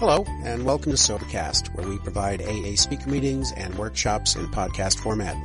[0.00, 4.98] Hello, and welcome to Sobercast, where we provide AA speaker meetings and workshops in podcast
[4.98, 5.36] format.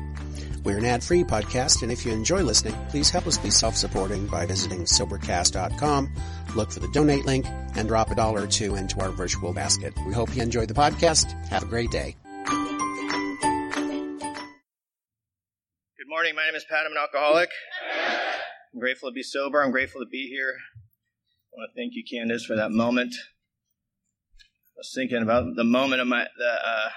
[0.63, 4.45] We're an ad-free podcast, and if you enjoy listening, please help us be self-supporting by
[4.45, 6.09] visiting Sobercast.com,
[6.55, 7.45] look for the donate link,
[7.75, 9.93] and drop a dollar or two into our virtual basket.
[10.07, 11.33] We hope you enjoy the podcast.
[11.49, 12.15] Have a great day.
[15.97, 16.33] Good morning.
[16.33, 16.85] My name is Pat.
[16.85, 17.49] I'm an alcoholic.
[18.73, 19.61] I'm grateful to be sober.
[19.61, 20.55] I'm grateful to be here.
[20.55, 23.13] I want to thank you, Candace, for that moment.
[24.75, 26.89] I was thinking about the moment of my the uh,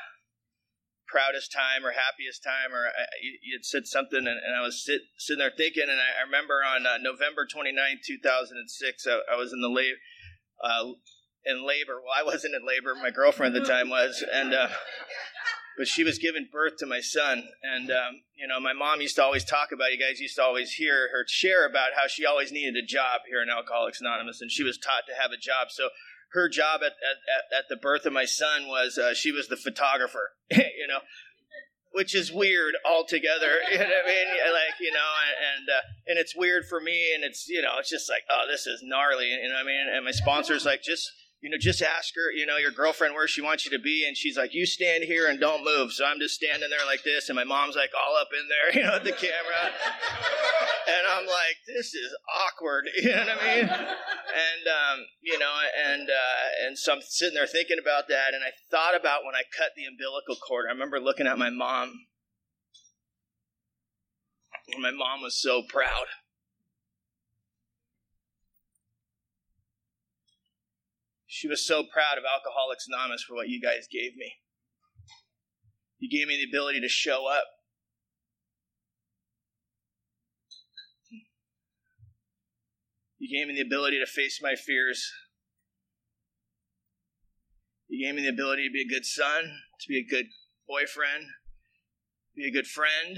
[1.06, 4.84] proudest time or happiest time, or I, you, you, said something, and, and I was
[4.84, 9.36] sit, sitting there thinking, and I, I remember on uh, November 29, 2006, I, I
[9.36, 9.96] was in the labor,
[10.62, 10.90] uh,
[11.46, 12.02] in labor.
[12.02, 14.68] Well, I wasn't in labor; my girlfriend at the time was, and uh,
[15.78, 19.14] but she was giving birth to my son, and um, you know, my mom used
[19.16, 19.92] to always talk about.
[19.92, 23.22] You guys used to always hear her share about how she always needed a job
[23.30, 25.70] here in Alcoholics Anonymous, and she was taught to have a job.
[25.70, 25.90] So
[26.32, 29.56] her job at, at, at the birth of my son was uh, she was the
[29.56, 31.00] photographer, you know,
[31.92, 33.56] which is weird altogether.
[33.72, 34.26] You know I mean?
[34.52, 35.10] Like, you know,
[35.56, 37.14] and, uh, and it's weird for me.
[37.14, 39.28] And it's, you know, it's just like, oh, this is gnarly.
[39.30, 39.86] You know what I mean?
[39.94, 43.28] And my sponsor's like, just, you know, just ask her, you know, your girlfriend where
[43.28, 44.04] she wants you to be.
[44.06, 45.92] And she's like, you stand here and don't move.
[45.92, 47.28] So I'm just standing there like this.
[47.28, 49.70] And my mom's like all up in there, you know, at the camera.
[50.88, 52.14] and I'm like, this is
[52.46, 52.88] awkward.
[52.98, 53.64] You know what I mean?
[53.64, 55.52] And, um, you know,
[55.86, 58.34] and, uh, and so I'm sitting there thinking about that.
[58.34, 60.66] And I thought about when I cut the umbilical cord.
[60.68, 61.94] I remember looking at my mom.
[64.72, 66.06] And my mom was so proud.
[71.38, 74.32] She was so proud of Alcoholics Anonymous for what you guys gave me.
[76.00, 77.44] You gave me the ability to show up.
[83.18, 85.08] You gave me the ability to face my fears.
[87.86, 89.44] You gave me the ability to be a good son,
[89.80, 90.26] to be a good
[90.66, 91.22] boyfriend,
[92.34, 93.16] be a good friend,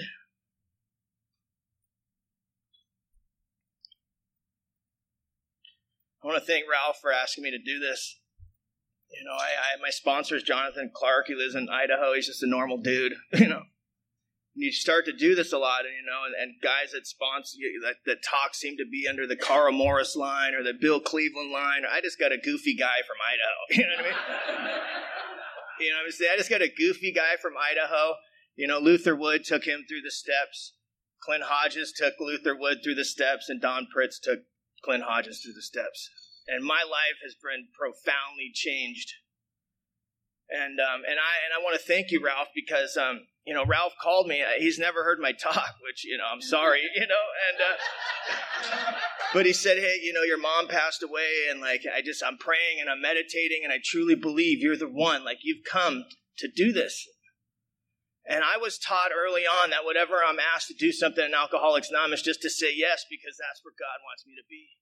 [6.22, 8.20] I want to thank Ralph for asking me to do this.
[9.10, 11.26] You know, I, I my sponsor is Jonathan Clark.
[11.26, 12.14] He lives in Idaho.
[12.14, 13.14] He's just a normal dude.
[13.32, 13.62] You know,
[14.54, 17.06] and you start to do this a lot, and you know, and, and guys that
[17.06, 21.00] sponsor that, that talk seem to be under the Carl Morris line or the Bill
[21.00, 21.82] Cleveland line.
[21.90, 23.60] I just got a goofy guy from Idaho.
[23.70, 24.80] You know what I mean?
[25.80, 28.14] you know, I'm saying I just got a goofy guy from Idaho.
[28.56, 30.74] You know, Luther Wood took him through the steps.
[31.22, 34.40] Clint Hodges took Luther Wood through the steps, and Don Pritz took
[34.82, 36.08] Clint Hodges through the steps.
[36.48, 39.12] And my life has been profoundly changed.
[40.50, 43.64] And um, and I and I want to thank you, Ralph, because um, you know
[43.64, 44.42] Ralph called me.
[44.58, 47.26] He's never heard my talk, which you know I'm sorry, you know.
[47.48, 48.92] And uh,
[49.32, 52.36] but he said, hey, you know, your mom passed away, and like I just I'm
[52.36, 55.24] praying and I'm meditating, and I truly believe you're the one.
[55.24, 56.04] Like you've come
[56.38, 57.06] to do this.
[58.30, 61.90] And I was taught early on that whatever I'm asked to do something in Alcoholics
[61.90, 64.78] Anonymous, just to say yes because that's where God wants me to be.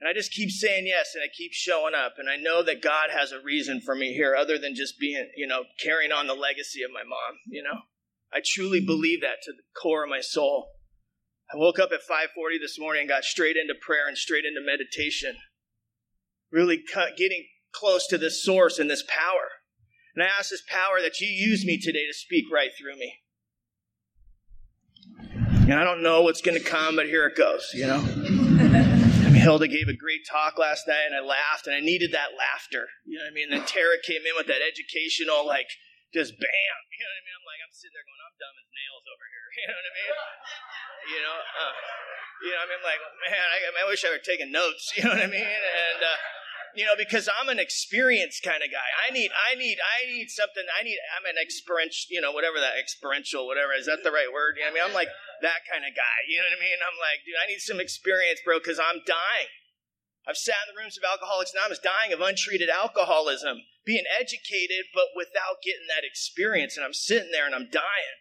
[0.00, 2.14] And I just keep saying yes and I keep showing up.
[2.18, 5.30] And I know that God has a reason for me here other than just being,
[5.36, 7.86] you know, carrying on the legacy of my mom, you know.
[8.34, 10.72] I truly believe that to the core of my soul.
[11.48, 14.60] I woke up at 5:40 this morning and got straight into prayer and straight into
[14.60, 15.38] meditation.
[16.50, 16.82] Really
[17.16, 19.55] getting close to this source and this power.
[20.16, 23.20] And I ask this power that you use me today to speak right through me.
[25.68, 28.00] And I don't know what's going to come, but here it goes, you know?
[28.00, 32.16] I mean, Hilda gave a great talk last night, and I laughed, and I needed
[32.16, 32.88] that laughter.
[33.04, 33.52] You know what I mean?
[33.52, 35.68] And then Tara came in with that educational, like,
[36.16, 36.78] just bam.
[36.96, 37.36] You know what I mean?
[37.36, 39.46] I'm like, I'm sitting there going, I'm dumb as nails over here.
[39.56, 40.14] You know what I mean?
[41.06, 41.74] You know, uh,
[42.44, 44.92] you know, I mean, I'm like, man, I, I wish I were taking notes.
[44.96, 45.44] You know what I mean?
[45.44, 46.18] And, uh,
[46.76, 48.84] you know, because I'm an experienced kind of guy.
[49.00, 50.62] I need, I need, I need something.
[50.68, 54.28] I need, I'm an experiential, you know, whatever that experiential, whatever is that the right
[54.28, 54.60] word?
[54.60, 54.88] You know what I mean?
[54.92, 55.08] I'm like
[55.40, 56.18] that kind of guy.
[56.28, 56.78] You know what I mean?
[56.84, 59.50] I'm like, dude, I need some experience, bro, because I'm dying.
[60.28, 65.16] I've sat in the rooms of Alcoholics Anonymous, dying of untreated alcoholism, being educated, but
[65.16, 66.76] without getting that experience.
[66.76, 68.20] And I'm sitting there and I'm dying.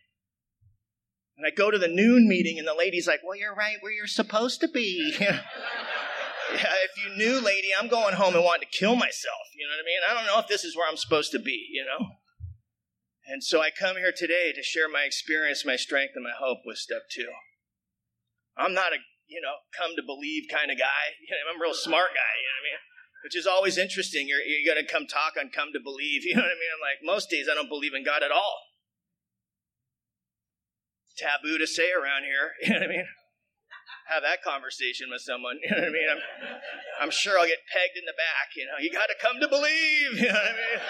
[1.36, 3.92] And I go to the noon meeting, and the lady's like, "Well, you're right where
[3.92, 5.18] you're supposed to be."
[6.54, 9.46] if you knew, lady, I'm going home and wanting to kill myself.
[9.56, 10.02] You know what I mean?
[10.10, 12.06] I don't know if this is where I'm supposed to be, you know?
[13.28, 16.60] And so I come here today to share my experience, my strength, and my hope
[16.66, 17.30] with step two.
[18.58, 21.18] I'm not a, you know, come to believe kind of guy.
[21.50, 22.84] I'm a real smart guy, you know what I mean?
[23.26, 24.30] Which is always interesting.
[24.30, 26.22] You're, you're going to come talk on come to believe.
[26.30, 26.74] You know what I mean?
[26.74, 28.62] I'm like, most days I don't believe in God at all.
[31.18, 32.54] Taboo to say around here.
[32.62, 33.08] You know what I mean?
[34.06, 35.58] Have that conversation with someone.
[35.64, 36.10] You know what I mean?
[36.12, 36.22] I'm,
[37.02, 38.56] I'm sure I'll get pegged in the back.
[38.56, 40.22] You know, you got to come to believe.
[40.22, 40.82] You know what I mean?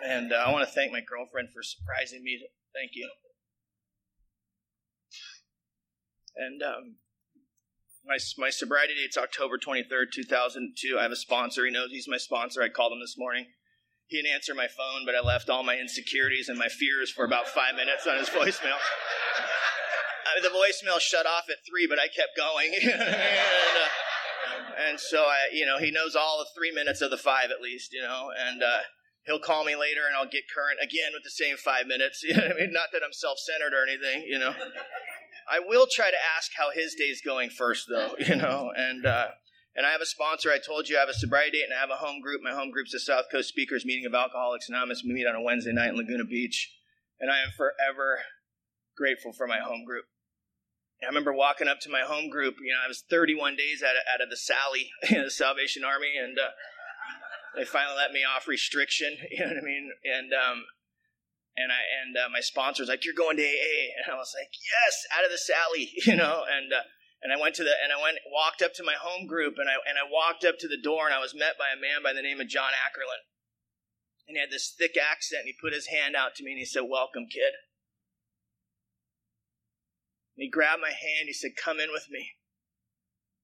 [0.00, 2.38] And uh, I want to thank my girlfriend for surprising me.
[2.72, 3.10] Thank you.
[6.36, 6.96] And um,
[8.06, 10.96] my my sobriety date's October 23rd, 2002.
[10.98, 11.64] I have a sponsor.
[11.66, 12.62] He knows he's my sponsor.
[12.62, 13.46] I called him this morning.
[14.06, 17.24] He didn't answer my phone, but I left all my insecurities and my fears for
[17.24, 18.78] about five minutes on his voicemail.
[20.42, 22.74] The voicemail shut off at three, but I kept going.
[22.82, 23.88] and, uh,
[24.88, 27.60] and, so I, you know, he knows all the three minutes of the five at
[27.60, 28.80] least, you know, and uh,
[29.24, 32.22] he'll call me later and I'll get current again with the same five minutes.
[32.28, 32.72] You know I mean?
[32.72, 34.54] Not that I'm self-centered or anything, you know.
[35.50, 39.28] I will try to ask how his day's going first, though, you know, and uh,
[39.78, 40.50] and I have a sponsor.
[40.50, 42.42] I told you I have a sobriety date and I have a home group.
[42.42, 45.04] My home group's the South Coast Speakers Meeting of Alcoholics Anonymous.
[45.04, 46.68] We meet on a Wednesday night in Laguna Beach,
[47.20, 48.18] and I am forever
[48.96, 50.04] grateful for my home group.
[51.02, 52.56] I remember walking up to my home group.
[52.60, 56.14] You know, I was 31 days out of, out of the Sally, the Salvation Army,
[56.18, 56.50] and uh,
[57.54, 59.16] they finally let me off restriction.
[59.30, 59.90] You know what I mean?
[60.04, 60.64] And um,
[61.56, 64.34] and I and uh, my sponsor was like, "You're going to AA," and I was
[64.34, 66.42] like, "Yes, out of the Sally," you know.
[66.46, 66.86] And uh,
[67.22, 69.68] and I went to the and I went walked up to my home group, and
[69.70, 72.02] I and I walked up to the door, and I was met by a man
[72.02, 73.26] by the name of John Ackerland,
[74.26, 76.62] and he had this thick accent, and he put his hand out to me, and
[76.62, 77.54] he said, "Welcome, kid."
[80.38, 81.26] And he grabbed my hand.
[81.26, 82.38] He said, "Come in with me."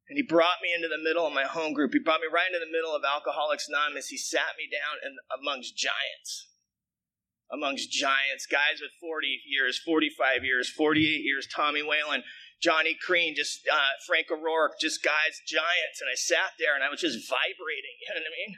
[0.09, 1.93] And he brought me into the middle of my home group.
[1.93, 4.09] He brought me right into the middle of Alcoholics Anonymous.
[4.09, 6.55] He sat me down and amongst giants
[7.53, 12.25] amongst giants, guys with 40 years, 45 years, 48 years, Tommy Whalen,
[12.63, 16.01] Johnny Crean, just uh, Frank O'Rourke, just guys, giants.
[16.01, 18.57] And I sat there and I was just vibrating, you know what I mean?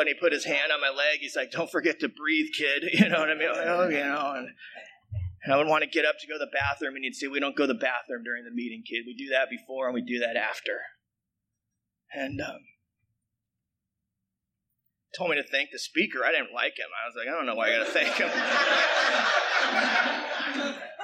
[0.00, 1.18] And he put his hand on my leg.
[1.20, 3.48] He's like, "Don't forget to breathe, kid." You know what I mean?
[3.50, 4.34] Oh, you know.
[4.36, 4.48] And,
[5.44, 7.26] and I would want to get up to go to the bathroom, and he'd say,
[7.26, 9.04] "We don't go to the bathroom during the meeting, kid.
[9.06, 10.80] We do that before, and we do that after."
[12.14, 12.60] And um,
[15.16, 16.24] told me to thank the speaker.
[16.24, 16.88] I didn't like him.
[16.92, 18.30] I was like, I don't know why I got to thank him.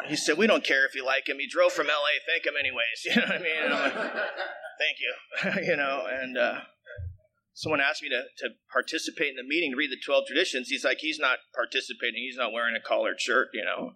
[0.09, 1.39] he said, We don't care if you like him.
[1.39, 2.19] He drove from LA.
[2.27, 3.05] Thank him anyways.
[3.05, 3.65] You know what I mean?
[3.65, 4.13] And I'm like,
[4.79, 5.13] Thank you.
[5.71, 6.61] you know, and uh,
[7.53, 10.69] someone asked me to, to participate in the meeting to read the 12 traditions.
[10.69, 12.23] He's like, He's not participating.
[12.23, 13.95] He's not wearing a collared shirt, you know.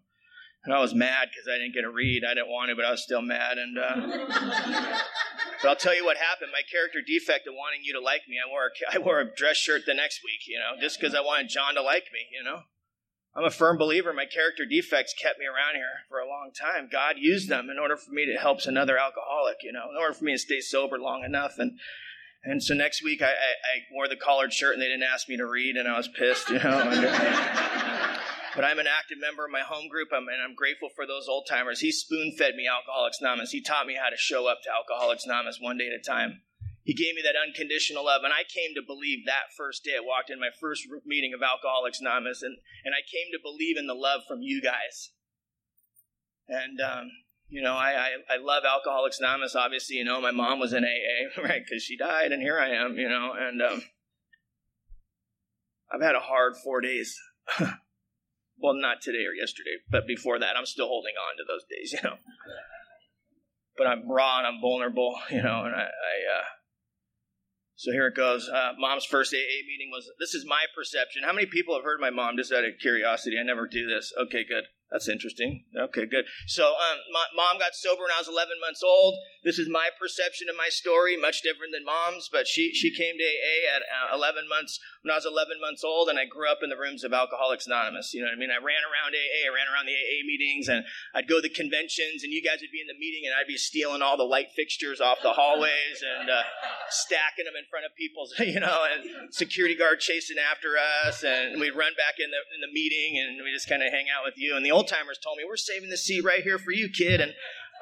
[0.64, 2.22] And I was mad because I didn't get a read.
[2.24, 3.58] I didn't want to, but I was still mad.
[3.58, 4.98] And uh,
[5.62, 6.50] but I'll tell you what happened.
[6.52, 9.34] My character defect of wanting you to like me, I wore a, I wore a
[9.34, 12.30] dress shirt the next week, you know, just because I wanted John to like me,
[12.30, 12.62] you know.
[13.34, 16.88] I'm a firm believer my character defects kept me around here for a long time.
[16.92, 20.12] God used them in order for me to help another alcoholic, you know, in order
[20.12, 21.58] for me to stay sober long enough.
[21.58, 21.78] And
[22.44, 25.28] and so next week I, I, I wore the collared shirt and they didn't ask
[25.28, 27.98] me to read and I was pissed, you know.
[28.54, 31.26] But I'm an active member of my home group, I'm, and I'm grateful for those
[31.26, 31.80] old timers.
[31.80, 33.50] He spoon fed me Alcoholics Anonymous.
[33.50, 36.42] He taught me how to show up to Alcoholics Anonymous one day at a time.
[36.84, 39.96] He gave me that unconditional love, and I came to believe that first day.
[39.96, 43.78] I walked in my first meeting of Alcoholics Anonymous, and, and I came to believe
[43.78, 45.12] in the love from you guys.
[46.48, 47.08] And, um,
[47.48, 49.54] you know, I, I, I love Alcoholics Anonymous.
[49.54, 51.62] Obviously, you know, my mom was in AA, right?
[51.64, 53.82] Because she died, and here I am, you know, and um,
[55.90, 57.16] I've had a hard four days.
[58.62, 61.92] well, not today or yesterday, but before that, I'm still holding on to those days,
[61.96, 62.16] you know.
[63.76, 66.44] But I'm raw and I'm vulnerable, you know, and I, I uh,
[67.74, 68.48] so here it goes.
[68.48, 70.08] Uh, mom's first AA meeting was.
[70.20, 71.24] This is my perception.
[71.24, 72.36] How many people have heard my mom?
[72.36, 74.12] Just out of curiosity, I never do this.
[74.16, 74.64] Okay, good.
[74.92, 75.64] That's interesting.
[75.72, 76.28] Okay, good.
[76.46, 79.16] So, um, my, mom got sober when I was 11 months old.
[79.42, 82.28] This is my perception of my story, much different than mom's.
[82.28, 85.82] But she she came to AA at uh, 11 months when I was 11 months
[85.82, 88.12] old, and I grew up in the rooms of Alcoholics Anonymous.
[88.12, 88.52] You know what I mean?
[88.52, 90.84] I ran around AA, I ran around the AA meetings, and
[91.16, 93.48] I'd go to the conventions, and you guys would be in the meeting, and I'd
[93.48, 96.44] be stealing all the light fixtures off the hallways and uh,
[96.92, 101.56] stacking them in front of people's, you know, and security guard chasing after us, and
[101.58, 104.22] we'd run back in the in the meeting, and we just kind of hang out
[104.22, 104.54] with you.
[104.54, 107.20] And the old timers told me, We're saving the seat right here for you, kid.
[107.20, 107.32] And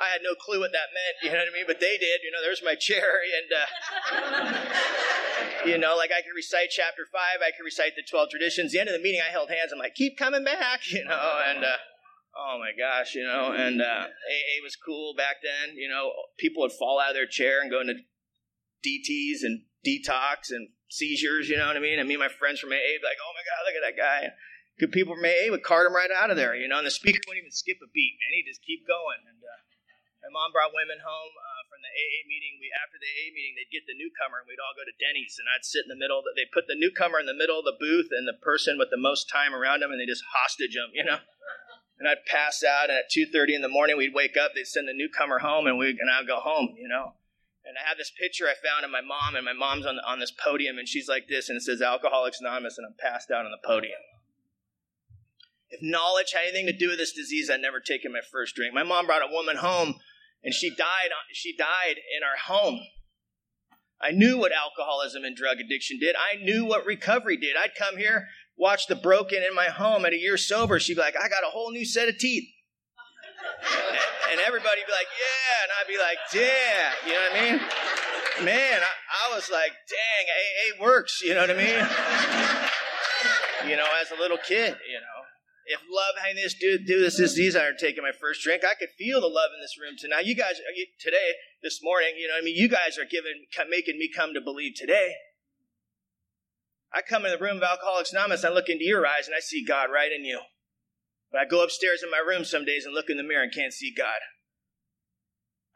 [0.01, 1.65] I had no clue what that meant, you know what I mean?
[1.67, 3.21] But they did, you know, there's my chair.
[3.41, 4.57] And, uh,
[5.69, 8.73] you know, like I could recite chapter five, I could recite the 12 traditions.
[8.73, 9.73] The end of the meeting, I held hands.
[9.73, 11.81] I'm like, Keep coming back, you know, and, uh,
[12.31, 15.75] Oh my gosh, you know, and uh, AA was cool back then.
[15.75, 17.95] You know, people would fall out of their chair and go into
[18.87, 21.49] DTs and detox and seizures.
[21.49, 21.99] You know what I mean?
[21.99, 24.31] And me and my friends from AA, like, oh my god, look at that guy
[24.81, 26.81] good people from AA would cart him right out of there, you know.
[26.81, 28.33] And the speaker wouldn't even skip a beat, man.
[28.33, 29.21] He'd just keep going.
[29.29, 29.61] And uh,
[30.25, 32.57] my mom brought women home uh, from the AA meeting.
[32.57, 35.37] We after the AA meeting, they'd get the newcomer, and we'd all go to Denny's,
[35.37, 36.25] and I'd sit in the middle.
[36.25, 39.01] They put the newcomer in the middle of the booth, and the person with the
[39.01, 41.21] most time around them, and they just hostage them, you know.
[42.01, 44.89] and I'd pass out, and at 2.30 in the morning, we'd wake up, they'd send
[44.89, 47.21] the newcomer home, and, we, and I'd go home, you know.
[47.65, 50.05] And I have this picture I found of my mom, and my mom's on, the,
[50.09, 53.31] on this podium, and she's like this, and it says Alcoholics Anonymous, and I'm passed
[53.31, 54.01] out on the podium.
[55.71, 58.75] If knowledge had anything to do with this disease, I'd never taken my first drink.
[58.75, 59.95] My mom brought a woman home,
[60.43, 62.81] and she died, she died in our home.
[64.03, 66.17] I knew what alcoholism and drug addiction did.
[66.17, 67.55] I knew what recovery did.
[67.57, 70.81] I'd come here, watch the broken in my home at a year sober.
[70.81, 72.49] She'd be like, I got a whole new set of teeth.
[74.31, 75.63] and everybody'd be like, yeah.
[75.63, 76.93] And I'd be like, yeah.
[77.07, 77.61] You know what I mean?
[78.47, 81.21] Man, I, I was like, dang, AA works.
[81.23, 81.87] You know what I mean?
[83.71, 85.20] you know, as a little kid, you know
[85.71, 88.75] if love had this do, do this disease I are taking my first drink, I
[88.75, 90.27] could feel the love in this room tonight.
[90.27, 90.59] You guys,
[90.99, 94.41] today, this morning, you know, I mean, you guys are giving, making me come to
[94.41, 95.15] believe today.
[96.93, 99.39] I come in the room of Alcoholics Anonymous, I look into your eyes, and I
[99.39, 100.41] see God right in you.
[101.31, 103.55] But I go upstairs in my room some days and look in the mirror and
[103.55, 104.19] can't see God.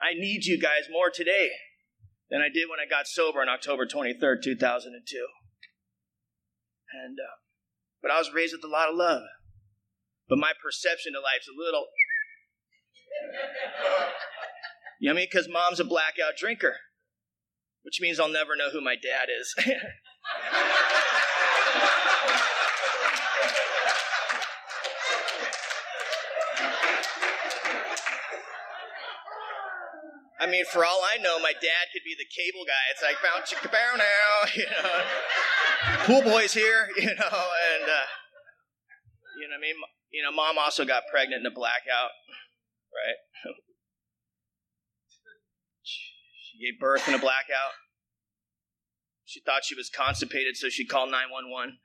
[0.03, 1.51] I need you guys more today
[2.31, 5.27] than I did when I got sober on October 23rd, 2002.
[6.93, 7.39] And, uh,
[8.03, 9.23] but I was raised with a lot of love.
[10.29, 11.87] But my perception of life's a little.
[15.01, 15.29] You know what I mean?
[15.31, 16.77] Because mom's a blackout drinker,
[17.83, 19.55] which means I'll never know who my dad is.
[30.41, 32.73] I mean, for all I know, my dad could be the cable guy.
[32.93, 35.05] It's like, bounce chicka bow now, you know.
[36.05, 38.07] Pool boy's here, you know, and, uh,
[39.41, 39.75] you know what I mean?
[40.15, 42.11] You know, mom also got pregnant in a blackout,
[42.95, 43.17] right?
[45.83, 47.73] she gave birth in a blackout.
[49.25, 51.79] She thought she was constipated, so she called 911.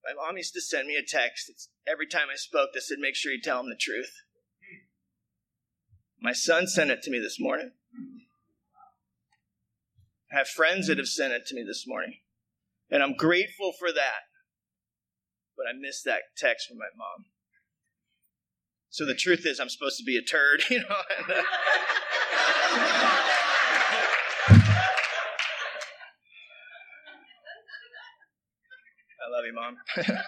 [0.08, 3.00] My mom used to send me a text it's, every time I spoke that said,
[3.00, 4.12] make sure you tell him the truth.
[6.22, 7.72] My son sent it to me this morning.
[10.32, 12.20] I have friends that have sent it to me this morning.
[12.90, 14.24] And I'm grateful for that.
[15.58, 17.26] But I missed that text from my mom.
[18.90, 20.96] So the truth is, I'm supposed to be a turd, you know.
[29.28, 29.78] I love you, Mom.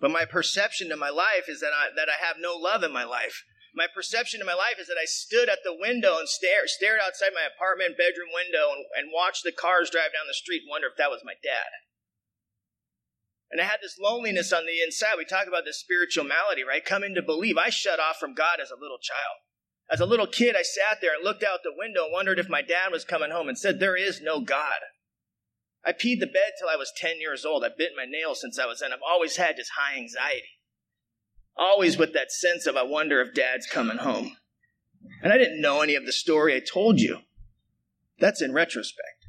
[0.00, 2.92] but my perception to my life is that I, that I have no love in
[2.92, 3.44] my life.
[3.74, 7.00] My perception in my life is that I stood at the window and stare, stared
[7.04, 10.70] outside my apartment bedroom window and, and watched the cars drive down the street and
[10.70, 11.68] wonder if that was my dad.
[13.50, 15.18] And I had this loneliness on the inside.
[15.18, 16.84] We talk about this spiritual malady, right?
[16.84, 17.58] Coming to believe.
[17.58, 19.44] I shut off from God as a little child.
[19.90, 22.48] As a little kid, I sat there and looked out the window and wondered if
[22.48, 24.80] my dad was coming home and said, There is no God.
[25.84, 27.64] I peed the bed till I was 10 years old.
[27.64, 28.92] I bit my nails since I was in.
[28.92, 30.58] I've always had just high anxiety.
[31.56, 34.36] Always with that sense of, I wonder if dad's coming home.
[35.22, 37.18] And I didn't know any of the story I told you.
[38.18, 39.26] That's in retrospect.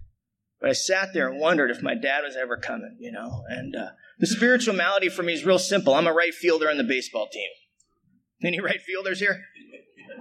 [0.59, 3.43] But I sat there and wondered if my dad was ever coming, you know.
[3.47, 3.89] And uh,
[4.19, 5.93] the spiritual malady for me is real simple.
[5.93, 7.49] I'm a right fielder on the baseball team.
[8.43, 9.41] Any right fielders here?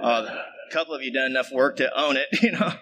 [0.00, 2.72] Oh, a couple of you done enough work to own it, you know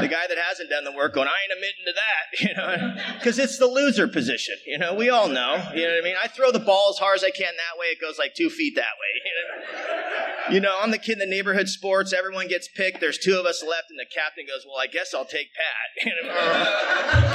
[0.00, 3.14] the guy that hasn't done the work going, I ain't admitting to that, you know,
[3.18, 4.56] because it's the loser position.
[4.66, 5.70] You know, we all know.
[5.74, 6.16] You know what I mean?
[6.22, 7.86] I throw the ball as hard as I can that way.
[7.86, 9.22] It goes like two feet that way.
[9.24, 10.01] You know,
[10.50, 12.12] you know I'm the kid in the neighborhood sports.
[12.12, 13.00] Everyone gets picked.
[13.00, 16.18] There's two of us left, and the captain goes, Well, I guess I'll take Pat.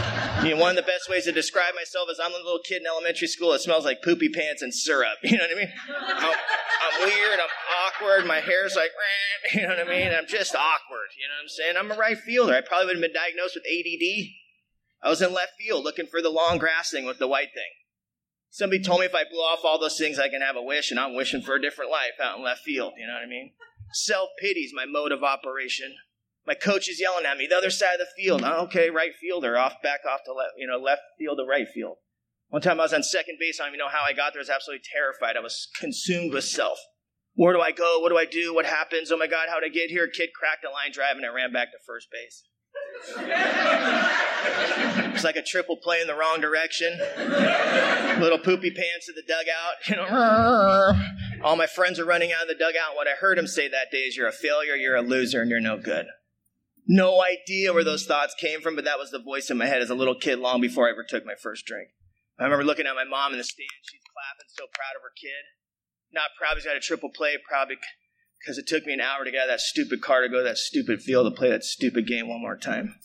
[0.44, 2.82] You know, one of the best ways to describe myself is I'm the little kid
[2.82, 5.18] in elementary school that smells like poopy pants and syrup.
[5.24, 5.74] You know what I mean?
[5.90, 7.40] I'm, I'm weird.
[7.40, 7.50] I'm
[7.88, 8.26] awkward.
[8.28, 8.92] My hair's like,
[9.54, 10.12] you know what I mean?
[10.14, 11.10] I'm just awkward.
[11.18, 11.76] You know what I'm saying?
[11.78, 12.54] I'm a right fielder.
[12.54, 14.30] I probably would have been diagnosed with ADD.
[15.04, 17.74] I was in left field looking for the long grass thing with the white thing.
[18.50, 20.92] Somebody told me if I blow off all those things, I can have a wish,
[20.92, 22.94] and I'm wishing for a different life out in left field.
[22.98, 23.52] You know what I mean?
[23.94, 25.96] Self pity is my mode of operation.
[26.46, 28.42] My coach is yelling at me, the other side of the field.
[28.44, 31.68] Oh, okay, right fielder, off back off to left, you know, left field to right
[31.68, 31.98] field.
[32.50, 33.60] One time I was on second base.
[33.60, 34.40] I don't even know how I got there.
[34.40, 35.36] I was absolutely terrified.
[35.36, 36.80] I was consumed with self.
[37.36, 38.00] Where do I go?
[38.00, 38.56] What do I do?
[38.56, 39.12] What happens?
[39.12, 40.08] Oh my God, how did I get here?
[40.08, 42.46] Kid cracked a line drive and I ran back to first base.
[45.14, 47.00] It's like a triple play in the wrong direction.
[48.20, 50.96] Little poopy pants at the dugout.
[51.44, 52.96] All my friends are running out of the dugout.
[52.96, 55.50] What I heard him say that day is, You're a failure, you're a loser, and
[55.50, 56.08] you're no good.
[56.88, 59.82] No idea where those thoughts came from, but that was the voice in my head
[59.82, 61.90] as a little kid long before I ever took my first drink.
[62.40, 63.84] I remember looking at my mom in the stand.
[63.84, 65.44] She's clapping, so proud of her kid.
[66.14, 67.84] Not proud I had a triple play, proud because
[68.46, 70.44] it took me an hour to get out of that stupid car to go to
[70.44, 72.96] that stupid field to play that stupid game one more time.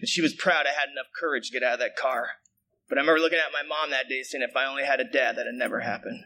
[0.00, 2.30] And she was proud I had enough courage to get out of that car.
[2.88, 5.04] But I remember looking at my mom that day saying, if I only had a
[5.04, 6.24] dad, that had never happened.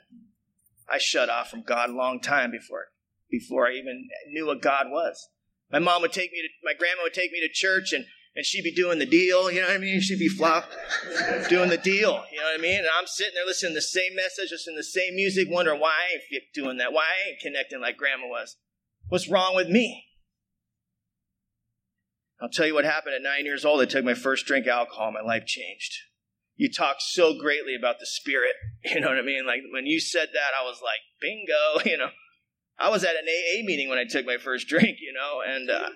[0.89, 2.87] I shut off from God a long time before,
[3.31, 5.29] before I even knew what God was.
[5.71, 8.07] My mom would take me to, my grandma would take me to church and,
[8.37, 10.01] and she'd be doing the deal, you know what I mean?
[10.01, 10.71] She'd be flop,
[11.49, 12.79] doing the deal, you know what I mean?
[12.79, 15.81] And I'm sitting there listening to the same message, listening to the same music, wondering
[15.81, 18.57] why I ain't doing that, why I ain't connecting like grandma was.
[19.09, 20.05] What's wrong with me?
[22.41, 23.81] I'll tell you what happened at nine years old.
[23.81, 25.11] I took my first drink of alcohol.
[25.11, 25.95] My life changed
[26.57, 28.53] you talk so greatly about the spirit.
[28.87, 29.45] You know what I mean?
[29.45, 32.11] Like when you said that, I was like, bingo, you know.
[32.79, 35.71] I was at an AA meeting when I took my first drink, you know, and
[35.71, 35.89] uh,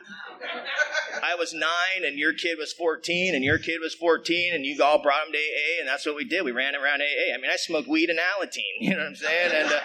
[1.23, 4.83] I was nine, and your kid was 14, and your kid was 14, and you
[4.83, 6.45] all brought him to AA, and that's what we did.
[6.45, 7.35] We ran around AA.
[7.35, 9.53] I mean, I smoked weed and Alateen, you know what I'm saying?
[9.55, 9.81] And, uh,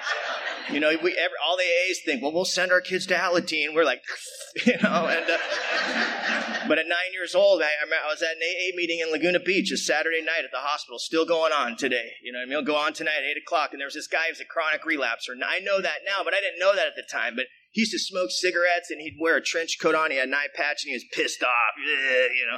[0.71, 3.75] you know, we every, all the AAs think, well, we'll send our kids to Alateen.
[3.75, 4.03] We're like,
[4.65, 5.29] you know, and.
[5.29, 9.39] Uh, but at nine years old, I, I, was at an AA meeting in Laguna
[9.39, 12.13] Beach a Saturday night at the hospital, still going on today.
[12.23, 13.71] You know, I mean, it'll go on tonight at eight o'clock.
[13.71, 15.37] And there was this guy who's a chronic relapser.
[15.37, 17.35] Now, I know that now, but I didn't know that at the time.
[17.35, 20.11] But he used to smoke cigarettes and he'd wear a trench coat on.
[20.11, 21.73] He had an eye patch and he was pissed off.
[21.77, 22.57] You know,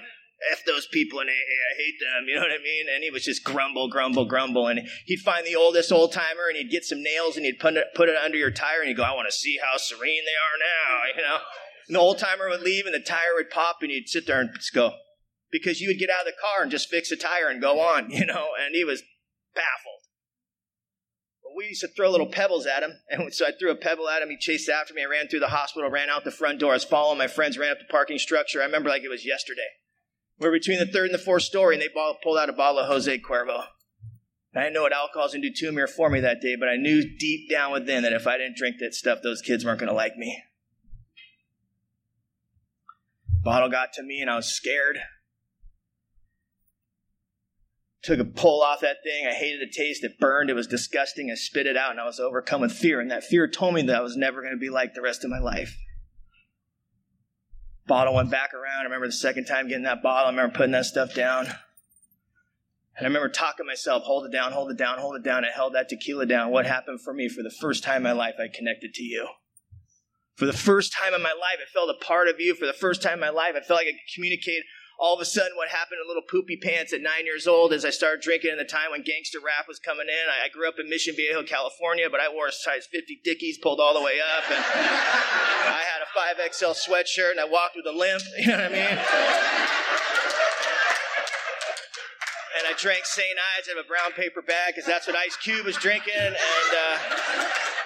[0.52, 2.86] F those people AA, I hate them, you know what I mean?
[2.94, 4.68] And he was just grumble, grumble, grumble.
[4.68, 7.74] And he'd find the oldest old timer and he'd get some nails and he'd put
[7.74, 10.24] it, put it under your tire and he'd go, I want to see how serene
[10.26, 11.40] they are now, you know?
[11.88, 14.50] The old timer would leave and the tire would pop and you'd sit there and
[14.54, 14.94] just go.
[15.52, 17.80] Because you would get out of the car and just fix the tire and go
[17.80, 19.02] on, you know, and he was
[19.56, 20.02] baffled.
[21.42, 22.92] But we used to throw little pebbles at him.
[23.10, 24.30] And so I threw a pebble at him.
[24.30, 25.04] He chased after me.
[25.04, 26.72] I ran through the hospital, ran out the front door.
[26.72, 28.62] I was following my friends, ran up the parking structure.
[28.62, 29.70] I remember like it was yesterday.
[30.40, 32.80] We are between the third and the fourth story, and they pulled out a bottle
[32.80, 33.64] of Jose Cuervo.
[34.56, 36.42] I didn't know what alcohol was going to do to me or for me that
[36.42, 39.42] day, but I knew deep down within that if I didn't drink that stuff, those
[39.42, 40.42] kids weren't going to like me.
[43.44, 45.00] Bottle got to me and I was scared.
[48.04, 49.28] Took a pull off that thing.
[49.28, 50.04] I hated the taste.
[50.04, 50.50] It burned.
[50.50, 51.32] It was disgusting.
[51.32, 53.00] I spit it out and I was overcome with fear.
[53.00, 55.24] And that fear told me that I was never going to be like the rest
[55.24, 55.78] of my life.
[57.88, 58.82] Bottle went back around.
[58.82, 60.28] I remember the second time getting that bottle.
[60.28, 61.48] I remember putting that stuff down.
[62.98, 65.46] And I remember talking to myself, hold it down, hold it down, hold it down.
[65.46, 66.52] I held that tequila down.
[66.52, 69.28] What happened for me for the first time in my life, I connected to you.
[70.38, 72.54] For the first time in my life, I felt a part of you.
[72.54, 74.62] For the first time in my life, I felt like I could communicate
[75.00, 77.84] all of a sudden what happened to little poopy pants at nine years old as
[77.84, 80.26] I started drinking in the time when gangster rap was coming in.
[80.30, 83.80] I, grew up in Mission Viejo, California, but I wore a size 50 Dickies pulled
[83.80, 84.46] all the way up.
[84.50, 88.22] And I had a 5XL sweatshirt and I walked with a limp.
[88.38, 88.98] You know what I mean?
[92.58, 93.38] and I drank St.
[93.58, 96.14] Ides out of a brown paper bag because that's what Ice Cube was drinking.
[96.14, 96.98] And uh,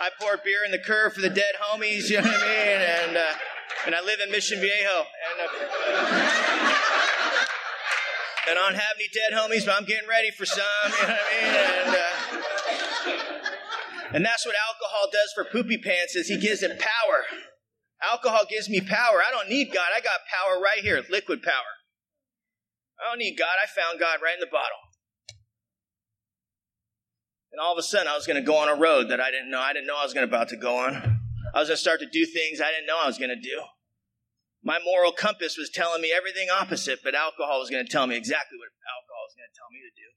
[0.01, 2.81] I pour beer in the curve for the dead homies, you know what I mean?
[2.81, 3.33] And, uh,
[3.85, 5.05] and I live in Mission Viejo.
[5.05, 5.47] And, uh,
[8.49, 11.13] and I don't have any dead homies, but I'm getting ready for some, you know
[11.13, 11.53] what I mean?
[11.53, 12.11] And, uh,
[14.15, 17.23] and that's what alcohol does for poopy pants is he gives it power.
[18.01, 19.21] Alcohol gives me power.
[19.21, 19.89] I don't need God.
[19.95, 21.77] I got power right here, liquid power.
[22.99, 23.53] I don't need God.
[23.61, 24.81] I found God right in the bottle.
[27.61, 29.51] All of a sudden, I was going to go on a road that I didn't
[29.51, 29.59] know.
[29.59, 31.21] I didn't know I was going to about to go on.
[31.53, 33.39] I was going to start to do things I didn't know I was going to
[33.39, 33.61] do.
[34.63, 38.17] My moral compass was telling me everything opposite, but alcohol was going to tell me
[38.17, 40.09] exactly what alcohol was going to tell me to do.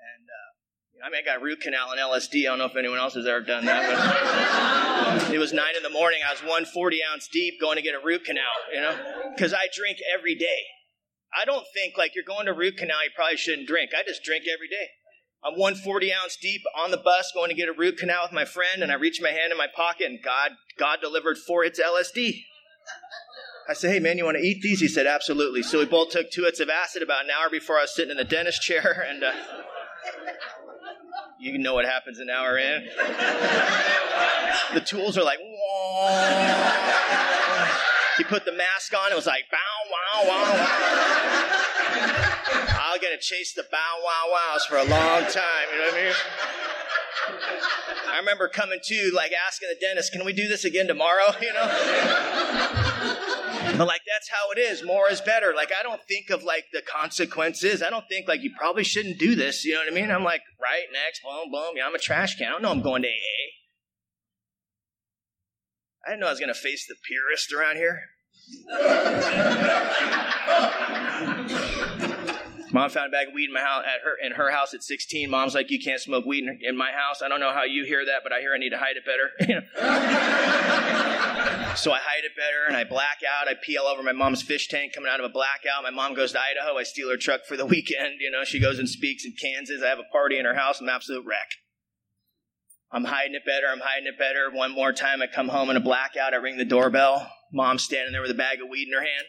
[0.00, 2.48] And uh, I mean, I got root canal and LSD.
[2.48, 5.82] I don't know if anyone else has ever done that, but it was nine in
[5.82, 6.20] the morning.
[6.24, 8.96] I was one forty ounce deep going to get a root canal, you know,
[9.36, 10.64] because I drink every day.
[11.32, 13.92] I don't think like you're going to root canal, you probably shouldn't drink.
[13.96, 14.88] I just drink every day.
[15.42, 18.44] I'm 140 ounce deep on the bus going to get a root canal with my
[18.44, 21.80] friend, and I reach my hand in my pocket, and God, God delivered four hits
[21.80, 22.44] LSD.
[23.68, 26.10] I said, "Hey man, you want to eat these?" He said, "Absolutely." So we both
[26.10, 28.60] took two hits of acid about an hour before I was sitting in the dentist
[28.60, 29.32] chair, and uh,
[31.38, 32.86] you know what happens an hour in.
[34.74, 36.10] the tools are like, Whoa.
[38.18, 39.10] he put the mask on.
[39.12, 39.58] It was like, bow,
[39.90, 41.39] wow, wow, wow.
[43.20, 45.66] Chase the bow wow wows for a long time.
[45.72, 46.14] You know what I mean?
[48.12, 51.52] I remember coming to, like asking the dentist, "Can we do this again tomorrow?" You
[51.52, 51.66] know.
[53.76, 54.82] But like that's how it is.
[54.84, 55.52] More is better.
[55.54, 57.82] Like I don't think of like the consequences.
[57.82, 59.64] I don't think like you probably shouldn't do this.
[59.64, 60.10] You know what I mean?
[60.10, 61.76] I'm like, right, next, boom, boom.
[61.76, 62.48] Yeah, I'm a trash can.
[62.48, 63.12] I don't know I'm going to AA.
[66.06, 68.00] I didn't know I was going to face the purist around here.
[72.72, 74.82] Mom found a bag of weed in my house at her in her house at
[74.82, 75.30] 16.
[75.30, 77.84] Mom's like, "You can't smoke weed in, in my house." I don't know how you
[77.84, 79.30] hear that, but I hear I need to hide it better.
[81.76, 83.48] so I hide it better, and I black out.
[83.48, 85.82] I pee all over my mom's fish tank coming out of a blackout.
[85.82, 86.78] My mom goes to Idaho.
[86.78, 88.20] I steal her truck for the weekend.
[88.20, 89.82] You know, she goes and speaks in Kansas.
[89.82, 90.80] I have a party in her house.
[90.80, 91.48] I'm an absolute wreck.
[92.92, 93.66] I'm hiding it better.
[93.70, 94.50] I'm hiding it better.
[94.50, 96.34] One more time, I come home in a blackout.
[96.34, 97.30] I ring the doorbell.
[97.52, 99.26] Mom's standing there with a bag of weed in her hand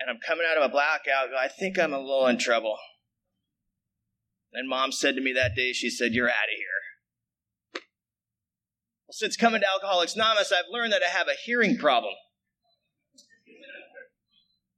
[0.00, 1.34] and I'm coming out of a blackout.
[1.38, 2.76] I think I'm a little in trouble.
[4.52, 7.82] And mom said to me that day, she said, You're out of here.
[9.06, 12.14] Well, since coming to Alcoholics Anonymous, I've learned that I have a hearing problem.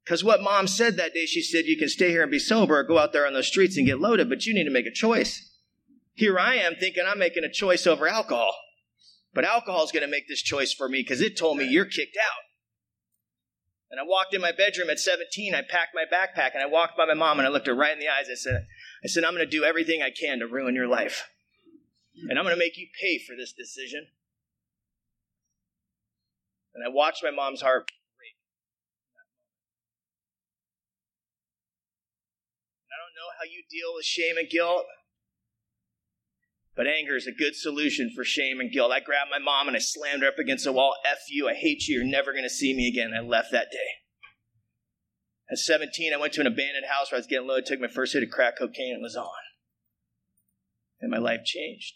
[0.05, 2.79] Because what mom said that day, she said, You can stay here and be sober
[2.79, 4.87] or go out there on those streets and get loaded, but you need to make
[4.87, 5.45] a choice.
[6.15, 8.55] Here I am thinking I'm making a choice over alcohol.
[9.35, 11.85] But alcohol is going to make this choice for me because it told me you're
[11.85, 12.48] kicked out.
[13.91, 15.55] And I walked in my bedroom at 17.
[15.55, 17.93] I packed my backpack and I walked by my mom and I looked her right
[17.93, 18.29] in the eyes.
[18.31, 18.67] I said,
[19.03, 21.29] I said, I'm going to do everything I can to ruin your life.
[22.29, 24.09] And I'm going to make you pay for this decision.
[26.75, 28.37] And I watched my mom's heart break.
[32.93, 34.85] I don't know how you deal with shame and guilt.
[36.79, 38.93] But anger is a good solution for shame and guilt.
[38.93, 40.95] I grabbed my mom and I slammed her up against the wall.
[41.05, 43.13] F you, I hate you, you're never going to see me again.
[43.13, 43.89] I left that day.
[45.51, 47.89] At 17, I went to an abandoned house where I was getting loaded, took my
[47.89, 49.27] first hit of crack cocaine, and was on.
[51.01, 51.95] And my life changed.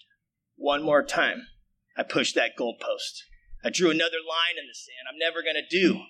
[0.57, 1.47] One more time,
[1.97, 3.23] I pushed that goalpost.
[3.65, 5.07] I drew another line in the sand.
[5.09, 6.01] I'm never going to do.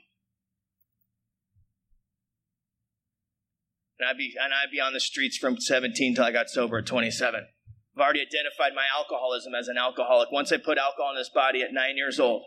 [3.98, 6.78] And I'd be and I'd be on the streets from 17 till I got sober
[6.78, 7.48] at 27.
[7.94, 10.31] I've already identified my alcoholism as an alcoholic.
[10.33, 12.44] Once I put alcohol in this body at nine years old,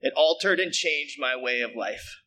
[0.00, 2.20] it altered and changed my way of life.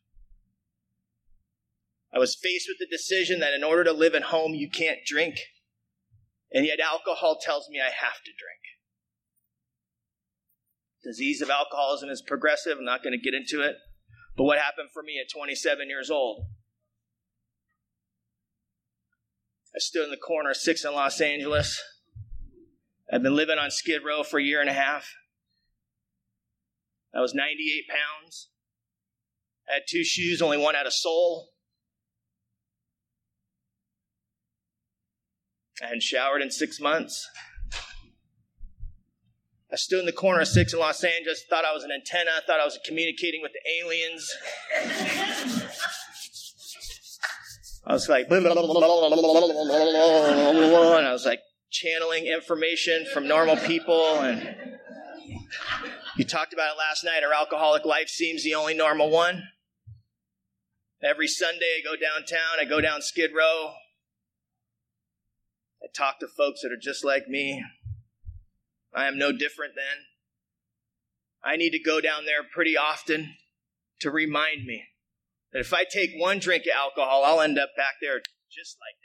[2.12, 5.00] I was faced with the decision that in order to live at home, you can't
[5.04, 5.36] drink.
[6.52, 8.62] And yet, alcohol tells me I have to drink.
[11.02, 12.78] Disease of alcoholism is progressive.
[12.78, 13.76] I'm not going to get into it.
[14.36, 16.46] But what happened for me at 27 years old?
[19.74, 21.82] I stood in the corner 6 in Los Angeles.
[23.12, 25.14] I've been living on Skid Row for a year and a half.
[27.14, 28.48] I was 98 pounds.
[29.68, 31.50] I had two shoes, only one had a sole.
[35.82, 37.28] I hadn't showered in six months.
[39.72, 42.30] I stood in the corner of six in Los Angeles, thought I was an antenna,
[42.46, 44.32] thought I was communicating with the aliens.
[47.86, 48.52] I was like, and I
[51.12, 51.40] was like,
[51.74, 54.56] channeling information from normal people and
[56.16, 57.24] you talked about it last night.
[57.24, 59.42] Our alcoholic life seems the only normal one.
[61.02, 63.72] Every Sunday, I go downtown, I go down Skid Row.
[65.82, 67.64] I talk to folks that are just like me.
[68.94, 70.06] I am no different then.
[71.42, 73.34] I need to go down there pretty often
[74.00, 74.84] to remind me
[75.52, 79.03] that if I take one drink of alcohol, I'll end up back there just like.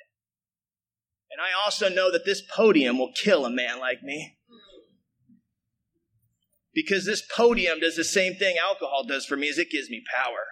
[1.32, 4.38] And I also know that this podium will kill a man like me.
[6.74, 10.04] Because this podium does the same thing alcohol does for me is it gives me
[10.16, 10.46] power.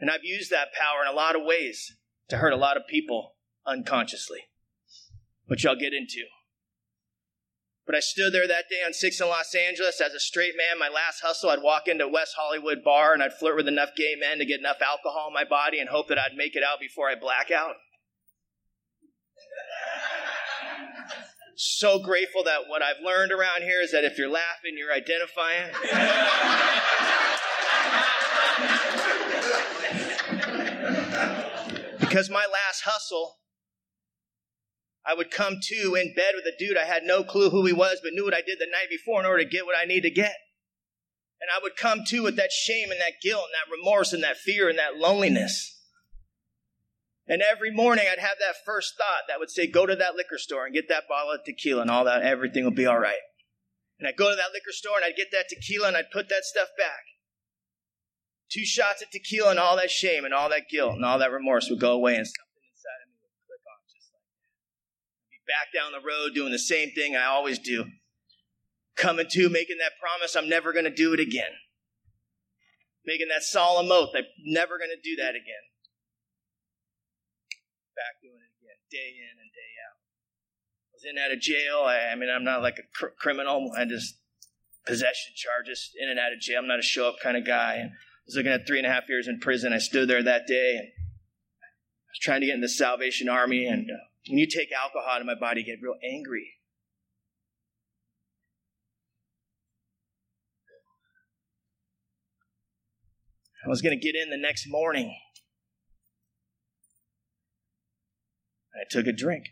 [0.00, 1.96] And I've used that power in a lot of ways
[2.28, 4.40] to hurt a lot of people unconsciously,
[5.46, 6.24] which I'll get into.
[7.86, 10.78] But I stood there that day on 6 in Los Angeles as a straight man.
[10.78, 13.90] My last hustle, I'd walk into a West Hollywood bar and I'd flirt with enough
[13.96, 16.62] gay men to get enough alcohol in my body and hope that I'd make it
[16.62, 17.76] out before I black out.
[21.56, 25.72] So grateful that what I've learned around here is that if you're laughing, you're identifying.
[32.08, 33.38] because my last hustle,
[35.04, 37.72] I would come to in bed with a dude I had no clue who he
[37.72, 39.84] was, but knew what I did the night before in order to get what I
[39.84, 40.34] need to get.
[41.40, 44.22] And I would come to with that shame and that guilt and that remorse and
[44.22, 45.77] that fear and that loneliness.
[47.28, 50.38] And every morning I'd have that first thought that would say, go to that liquor
[50.38, 53.20] store and get that bottle of tequila and all that, everything will be all right.
[53.98, 56.30] And I'd go to that liquor store and I'd get that tequila and I'd put
[56.30, 57.04] that stuff back.
[58.50, 61.30] Two shots of tequila and all that shame and all that guilt and all that
[61.30, 64.48] remorse would go away and something inside of me would click on just like that.
[65.20, 67.84] I'd be back down the road doing the same thing I always do.
[68.96, 71.52] Coming to, making that promise I'm never going to do it again.
[73.04, 75.68] Making that solemn oath I'm never going to do that again
[77.98, 79.98] back doing it again, day in and day out.
[79.98, 81.84] I was in and out of jail.
[81.84, 83.72] I, I mean, I'm not like a cr- criminal.
[83.76, 84.16] I just
[84.86, 86.58] possession charges, in and out of jail.
[86.60, 87.74] I'm not a show up kind of guy.
[87.74, 89.72] And I was looking at three and a half years in prison.
[89.72, 93.66] I stood there that day and I was trying to get in the Salvation Army.
[93.66, 96.54] And uh, when you take alcohol out of my body, get real angry.
[103.64, 105.14] I was going to get in the next morning.
[108.78, 109.46] I took a drink.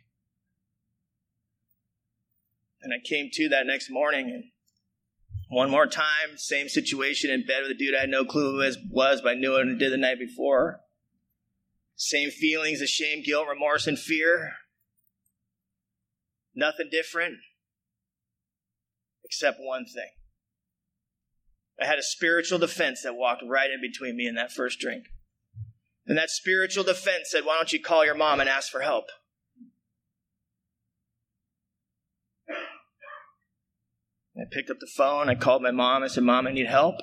[2.82, 4.44] And I came to that next morning and
[5.48, 8.58] one more time, same situation in bed with a dude I had no clue who
[8.58, 10.80] was, was but I knew what I did the night before.
[11.94, 14.52] Same feelings of shame, guilt, remorse, and fear.
[16.54, 17.36] Nothing different
[19.24, 20.10] except one thing.
[21.80, 25.04] I had a spiritual defense that walked right in between me and that first drink.
[26.06, 29.06] And that spiritual defense said, Why don't you call your mom and ask for help?
[34.38, 35.29] I picked up the phone.
[35.29, 36.03] I called my mom.
[36.03, 36.96] I said, Mom, I need help.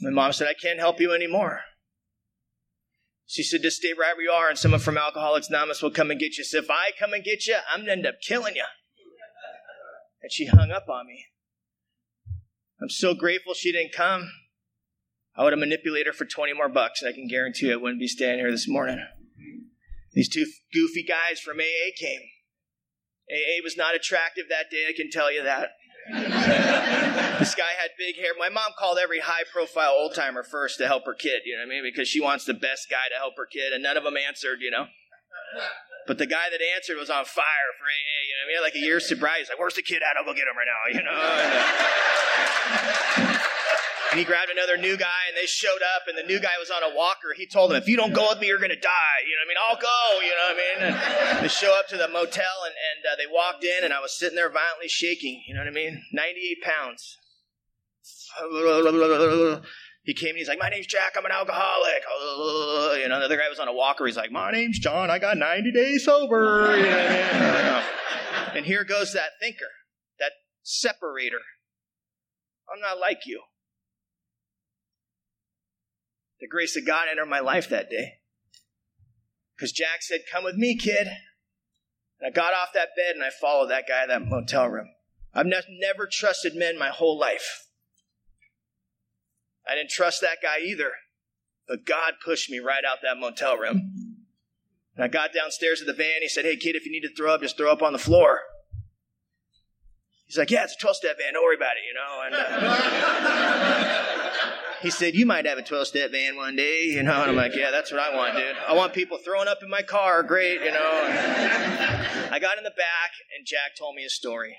[0.00, 1.60] My mom said, I can't help you anymore.
[3.26, 6.10] She said, just stay right where you are, and someone from Alcoholics Anonymous will come
[6.10, 6.44] and get you.
[6.44, 8.64] So if I come and get you, I'm going to end up killing you.
[10.22, 11.26] And she hung up on me.
[12.80, 14.30] I'm so grateful she didn't come.
[15.36, 17.76] I would have manipulated her for 20 more bucks, and I can guarantee you I
[17.76, 18.98] wouldn't be standing here this morning.
[20.12, 20.44] These two
[20.74, 22.20] goofy guys from AA came.
[23.30, 25.70] AA was not attractive that day, I can tell you that.
[27.38, 28.32] this guy had big hair.
[28.36, 31.60] My mom called every high profile old timer first to help her kid, you know
[31.62, 31.84] what I mean?
[31.84, 34.58] Because she wants the best guy to help her kid, and none of them answered,
[34.60, 34.86] you know?
[36.06, 38.62] But the guy that answered was on fire for AA, you know what I mean?
[38.62, 39.42] Like a year's sobriety.
[39.42, 40.16] He's like, where's the kid at?
[40.18, 41.14] I'll go get him right now, you know?
[44.12, 46.70] And, he grabbed another new guy, and they showed up, and the new guy was
[46.70, 47.34] on a walker.
[47.34, 49.18] He told them, if you don't go with me, you're to die.
[49.26, 49.60] You know what I mean?
[49.64, 51.36] I'll go, you know what I mean?
[51.36, 54.00] And they show up to the motel, and, and uh, they walked in, and I
[54.00, 55.42] was sitting there violently shaking.
[55.48, 56.02] You know what I mean?
[56.12, 57.18] 98 pounds.
[60.04, 62.02] He came and he's like, My name's Jack, I'm an alcoholic.
[63.00, 64.04] You know, the other guy was on a walker.
[64.06, 66.76] He's like, My name's John, I got 90 days sober.
[66.76, 67.84] You know I
[68.48, 68.56] mean?
[68.56, 69.70] And here goes that thinker,
[70.18, 71.40] that separator.
[72.72, 73.42] I'm not like you.
[76.42, 78.14] The grace of God entered my life that day.
[79.54, 81.06] Because Jack said, Come with me, kid.
[81.06, 84.88] And I got off that bed and I followed that guy in that motel room.
[85.32, 87.68] I've ne- never trusted men my whole life.
[89.68, 90.90] I didn't trust that guy either.
[91.68, 94.16] But God pushed me right out that motel room.
[94.96, 96.22] And I got downstairs to the van.
[96.22, 98.00] He said, Hey, kid, if you need to throw up, just throw up on the
[98.00, 98.40] floor.
[100.26, 101.34] He's like, Yeah, it's a 12 step van.
[101.34, 102.22] Don't worry about it, you know.
[102.26, 104.01] And, uh,
[104.82, 107.22] he said, You might have a 12 step van one day, you know.
[107.22, 108.56] And I'm like, Yeah, that's what I want, dude.
[108.68, 110.22] I want people throwing up in my car.
[110.22, 111.06] Great, you know.
[111.06, 114.56] And I got in the back, and Jack told me a story.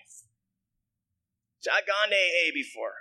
[1.59, 2.93] So I'd gone to AA before.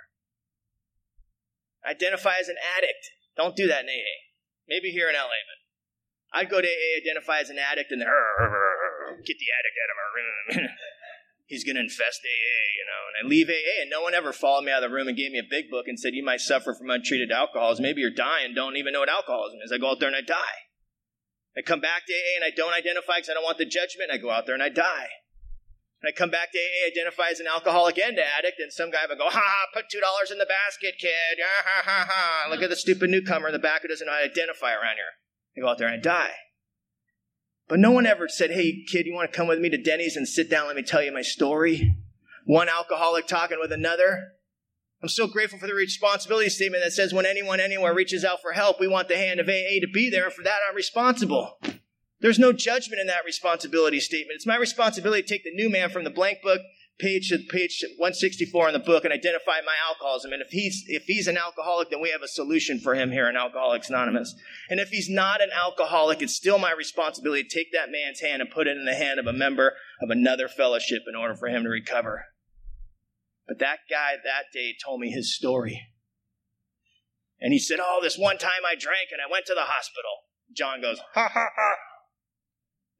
[1.89, 3.11] Identify as an addict.
[3.35, 4.31] Don't do that in AA.
[4.67, 8.07] Maybe here in LA, but I'd go to AA, identify as an addict, and then
[9.25, 10.69] get the addict out of my room
[11.45, 13.01] he's going to infest AA, you know.
[13.09, 15.17] And I leave AA, and no one ever followed me out of the room and
[15.17, 17.83] gave me a big book and said, You might suffer from untreated alcoholism.
[17.83, 19.71] Maybe you're dying, don't even know what alcoholism is.
[19.71, 20.69] I go out there and I die.
[21.55, 24.09] I come back to AA and I don't identify because I don't want the judgment.
[24.11, 25.09] I go out there and I die.
[26.01, 29.05] And I come back to AA, identify as an alcoholic and addict, and some guy
[29.07, 31.39] would go, ha ha, put two dollars in the basket, kid.
[31.39, 32.49] Ha ha ha ha.
[32.49, 34.97] Look at the stupid newcomer in the back who doesn't know how to identify around
[34.97, 35.13] here.
[35.55, 36.33] I go out there and I die.
[37.67, 40.15] But no one ever said, hey, kid, you want to come with me to Denny's
[40.15, 40.67] and sit down?
[40.67, 41.95] Let me tell you my story.
[42.45, 44.33] One alcoholic talking with another.
[45.01, 48.53] I'm so grateful for the responsibility statement that says when anyone anywhere reaches out for
[48.53, 51.59] help, we want the hand of AA to be there, and for that, I'm responsible.
[52.21, 54.35] There's no judgment in that responsibility statement.
[54.35, 56.61] It's my responsibility to take the new man from the blank book
[56.99, 60.31] page page 164 in the book and identify my alcoholism.
[60.31, 63.29] And if he's if he's an alcoholic, then we have a solution for him here
[63.29, 64.33] in Alcoholics Anonymous.
[64.69, 68.41] And if he's not an alcoholic, it's still my responsibility to take that man's hand
[68.41, 71.47] and put it in the hand of a member of another fellowship in order for
[71.47, 72.25] him to recover.
[73.47, 75.81] But that guy that day told me his story.
[77.39, 80.11] And he said, Oh, this one time I drank and I went to the hospital.
[80.55, 81.75] John goes, Ha ha ha.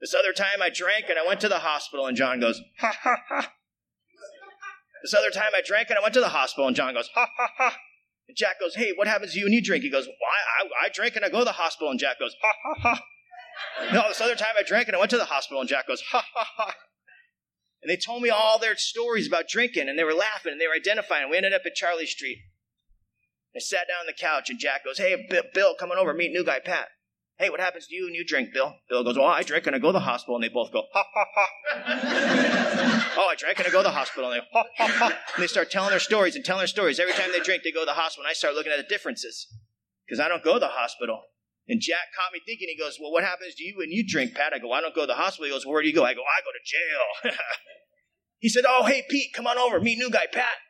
[0.01, 2.93] This other time I drank and I went to the hospital, and John goes, Ha
[3.03, 3.53] ha ha.
[5.03, 7.27] This other time I drank and I went to the hospital, and John goes, ha
[7.37, 7.77] ha ha.
[8.29, 9.83] And Jack goes, hey, what happens to you when you drink?
[9.83, 10.15] He goes, well,
[10.81, 13.03] I, I, drink and I go to the hospital, and Jack goes, ha ha ha.
[13.93, 16.01] No, this other time I drank and I went to the hospital, and Jack goes,
[16.11, 16.73] ha ha ha.
[17.81, 20.67] And they told me all their stories about drinking, and they were laughing and they
[20.67, 21.29] were identifying.
[21.29, 22.37] We ended up at Charlie Street.
[23.53, 26.45] I sat down on the couch, and Jack goes, hey, Bill, coming over, meet new
[26.45, 26.87] guy Pat.
[27.43, 28.73] Hey, what happens to you when you drink, Bill?
[28.89, 30.35] Bill goes, Well, I drink and I go to the hospital.
[30.35, 33.13] And they both go, Ha, ha, ha.
[33.19, 34.31] oh, I drank and I go to the hospital.
[34.31, 35.19] And they, ha, ha, ha.
[35.35, 37.01] And they start telling their stories and telling their stories.
[37.01, 38.23] Every time they drink, they go to the hospital.
[38.23, 39.51] And I start looking at the differences
[40.07, 41.19] because I don't go to the hospital.
[41.67, 44.35] And Jack caught me thinking, he goes, Well, what happens to you when you drink,
[44.35, 44.53] Pat?
[44.53, 45.47] I go, I don't go to the hospital.
[45.47, 46.05] He goes, Where do you go?
[46.05, 47.35] I go, I go to jail.
[48.39, 49.81] he said, Oh, hey, Pete, come on over.
[49.81, 50.63] Meet new guy, Pat.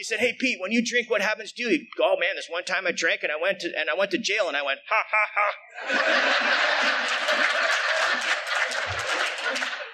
[0.00, 1.68] He said, Hey Pete, when you drink, what happens to you?
[1.68, 4.10] He, oh man, this one time I drank and I went to and I went
[4.12, 5.52] to jail and I went, ha ha ha.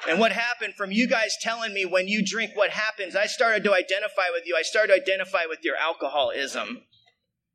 [0.08, 3.64] and what happened from you guys telling me when you drink what happens, I started
[3.64, 4.54] to identify with you.
[4.56, 6.82] I started to identify with your alcoholism.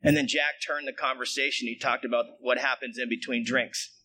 [0.03, 1.69] And then Jack turned the conversation.
[1.69, 3.97] He talked about what happens in between drinks.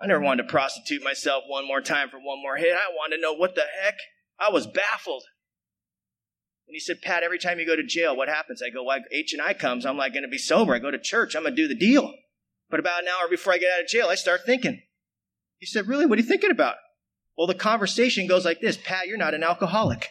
[0.00, 2.76] I never wanted to prostitute myself one more time for one more hit.
[2.76, 3.96] I wanted to know what the heck.
[4.38, 5.24] I was baffled.
[6.66, 8.62] And he said, Pat, every time you go to jail, what happens?
[8.62, 9.84] I go, well, H and I comes.
[9.84, 10.74] I'm like going to be sober.
[10.74, 11.34] I go to church.
[11.34, 12.12] I'm going to do the deal.
[12.70, 14.80] But about an hour before I get out of jail, I start thinking.
[15.58, 16.06] He said, really?
[16.06, 16.76] What are you thinking about?
[17.36, 18.78] Well, the conversation goes like this.
[18.82, 20.08] Pat, you're not an alcoholic.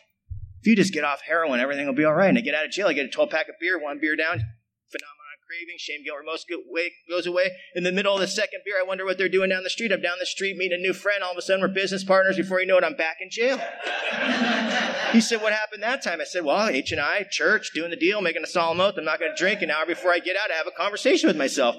[0.62, 2.30] If you just get off heroin, everything will be all right.
[2.30, 2.88] And I get out of jail.
[2.88, 4.44] I get a 12 pack of beer, one beer down,
[5.52, 6.46] craving, shame, guilt, remorse
[7.10, 7.52] goes away.
[7.76, 9.92] In the middle of the second beer, I wonder what they're doing down the street.
[9.92, 11.24] I'm down the street meeting a new friend.
[11.24, 12.38] All of a sudden, we're business partners.
[12.38, 13.58] Before you know it, I'm back in jail.
[15.12, 17.98] he said, "What happened that time?" I said, "Well, H and I, church, doing the
[17.98, 18.96] deal, making a solemn oath.
[18.98, 20.52] I'm not going to drink an hour before I get out.
[20.52, 21.76] I have a conversation with myself."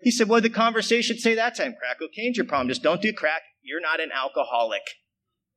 [0.00, 1.74] He said, "What did the conversation say that time?
[1.74, 2.68] Crack cocaine's your problem.
[2.68, 3.42] Just don't do crack.
[3.62, 4.82] You're not an alcoholic."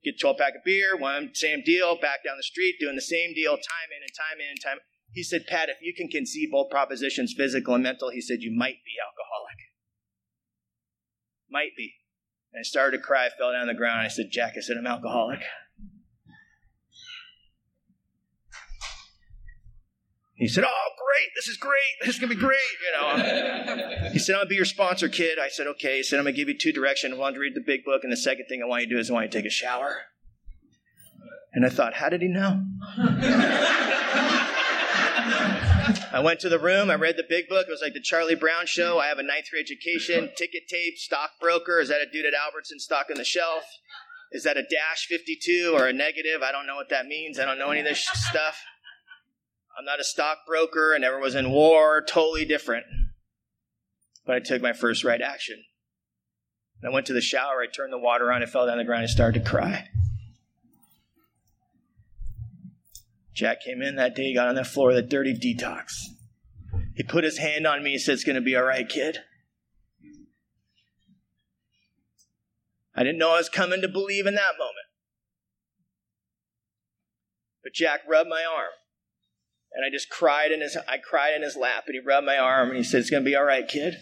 [0.04, 3.34] Get 12 pack of beer, one same deal, back down the street, doing the same
[3.34, 4.80] deal, time in and time in and time.
[5.12, 8.56] He said, Pat, if you can conceive both propositions, physical and mental, he said, you
[8.56, 9.58] might be alcoholic.
[11.50, 11.94] Might be.
[12.54, 14.02] And I started to cry, I fell down on the ground.
[14.02, 15.42] I said, Jack, I said, I'm alcoholic.
[20.40, 21.30] He said, Oh, great.
[21.36, 21.74] This is great.
[22.00, 22.60] This is going to be great.
[22.86, 25.38] You know, he said, I'm going to be your sponsor, kid.
[25.38, 25.98] I said, Okay.
[25.98, 27.14] He said, I'm going to give you two directions.
[27.14, 28.04] I One to read the big book.
[28.04, 29.46] And the second thing I want you to do is I want you to take
[29.46, 30.04] a shower.
[31.52, 32.64] And I thought, How did he know?
[36.12, 36.90] I went to the room.
[36.90, 37.68] I read the big book.
[37.68, 39.00] It was like the Charlie Brown show.
[39.00, 41.80] I have a ninth grade education, ticker tape, stockbroker.
[41.80, 43.64] Is that a dude at Albertson stocking the shelf?
[44.32, 46.42] Is that a dash 52 or a negative?
[46.44, 47.40] I don't know what that means.
[47.40, 48.60] I don't know any of this stuff.
[49.78, 50.94] I'm not a stockbroker.
[50.96, 52.02] I never was in war.
[52.02, 52.86] Totally different.
[54.26, 55.64] But I took my first right action.
[56.84, 57.62] I went to the shower.
[57.62, 58.42] I turned the water on.
[58.42, 59.04] I fell down the ground.
[59.04, 59.90] I started to cry.
[63.40, 65.94] Jack came in that day, he got on the floor of the dirty detox.
[66.94, 69.20] He put his hand on me and said, It's going to be all right, kid.
[72.94, 74.76] I didn't know I was coming to believe in that moment.
[77.64, 78.72] But Jack rubbed my arm.
[79.72, 82.38] And I just cried in his I cried in his lap and he rubbed my
[82.38, 84.00] arm and he said, It's gonna be all right, kid.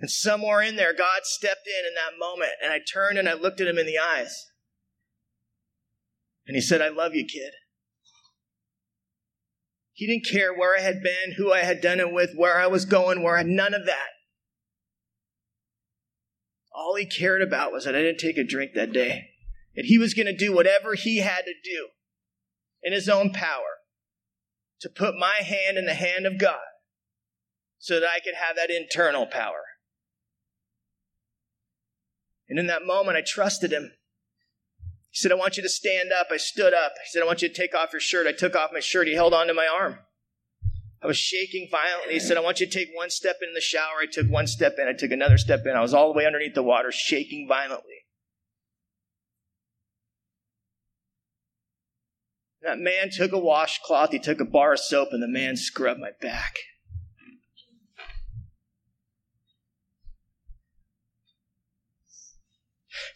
[0.00, 3.34] And somewhere in there, God stepped in in that moment, and I turned and I
[3.34, 4.49] looked at him in the eyes.
[6.50, 7.52] And he said, I love you, kid.
[9.92, 12.66] He didn't care where I had been, who I had done it with, where I
[12.66, 14.08] was going, where I, none of that.
[16.74, 19.28] All he cared about was that I didn't take a drink that day.
[19.76, 21.90] And he was going to do whatever he had to do
[22.82, 23.78] in his own power
[24.80, 26.58] to put my hand in the hand of God
[27.78, 29.62] so that I could have that internal power.
[32.48, 33.92] And in that moment, I trusted him.
[35.10, 36.28] He said, I want you to stand up.
[36.30, 36.92] I stood up.
[37.04, 38.26] He said, I want you to take off your shirt.
[38.26, 39.08] I took off my shirt.
[39.08, 39.98] He held onto my arm.
[41.02, 42.14] I was shaking violently.
[42.14, 44.02] He said, I want you to take one step in the shower.
[44.02, 44.86] I took one step in.
[44.86, 45.74] I took another step in.
[45.74, 47.94] I was all the way underneath the water, shaking violently.
[52.62, 56.00] That man took a washcloth, he took a bar of soap, and the man scrubbed
[56.00, 56.56] my back.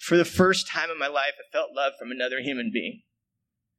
[0.05, 3.01] For the first time in my life, I felt love from another human being.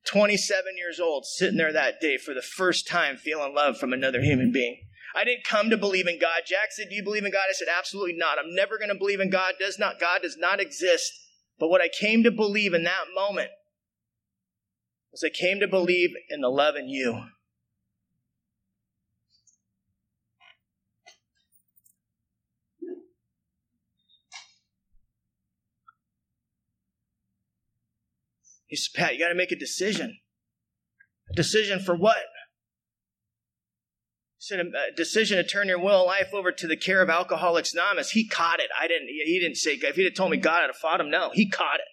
[0.08, 4.22] 27 years old, sitting there that day for the first time, feeling love from another
[4.22, 4.80] human being.
[5.16, 6.42] I didn't come to believe in God.
[6.48, 7.46] Jack said, Do you believe in God?
[7.48, 8.40] I said, Absolutely not.
[8.40, 9.54] I'm never going to believe in God.
[9.60, 11.12] Does not, God does not exist.
[11.60, 13.52] But what I came to believe in that moment
[15.12, 17.22] was I came to believe in the love in you.
[28.76, 30.18] He said, Pat, you got to make a decision.
[31.32, 32.26] A decision for what?
[34.38, 37.02] He said, um, a decision to turn your will and life over to the care
[37.02, 38.12] of Alcoholics Anonymous.
[38.12, 38.68] He caught it.
[38.78, 41.10] I didn't, he didn't say, if he'd have told me God, I'd have fought him.
[41.10, 41.86] No, he caught it.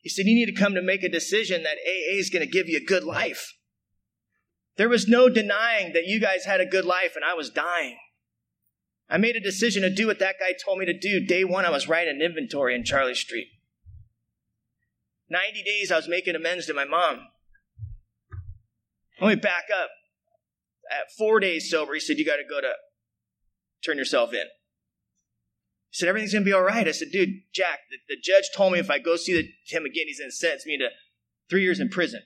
[0.00, 2.50] He said, you need to come to make a decision that AA is going to
[2.50, 3.52] give you a good life.
[4.76, 7.96] There was no denying that you guys had a good life and I was dying.
[9.08, 11.24] I made a decision to do what that guy told me to do.
[11.24, 13.46] Day one, I was writing an inventory in Charlie Street.
[15.28, 17.28] 90 days, I was making amends to my mom.
[19.20, 19.90] Let me back up.
[20.90, 22.72] At four days sober, he said, You got to go to
[23.84, 24.44] turn yourself in.
[25.90, 26.86] He said, Everything's going to be all right.
[26.86, 29.84] I said, Dude, Jack, the, the judge told me if I go see the, him
[29.84, 30.88] again, he's going to sentence me to
[31.50, 32.22] three years in prison.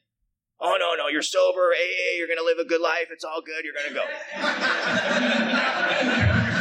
[0.63, 3.41] Oh, no, no, you're sober, AA, you're going to live a good life, it's all
[3.41, 4.05] good, you're going to go.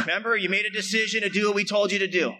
[0.00, 2.32] Remember, you made a decision to do what we told you to do.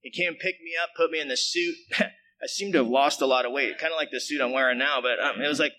[0.00, 1.74] He came pick me up, put me in the suit.
[2.42, 4.52] I seem to have lost a lot of weight, kind of like the suit I'm
[4.52, 5.72] wearing now, but um, it was like,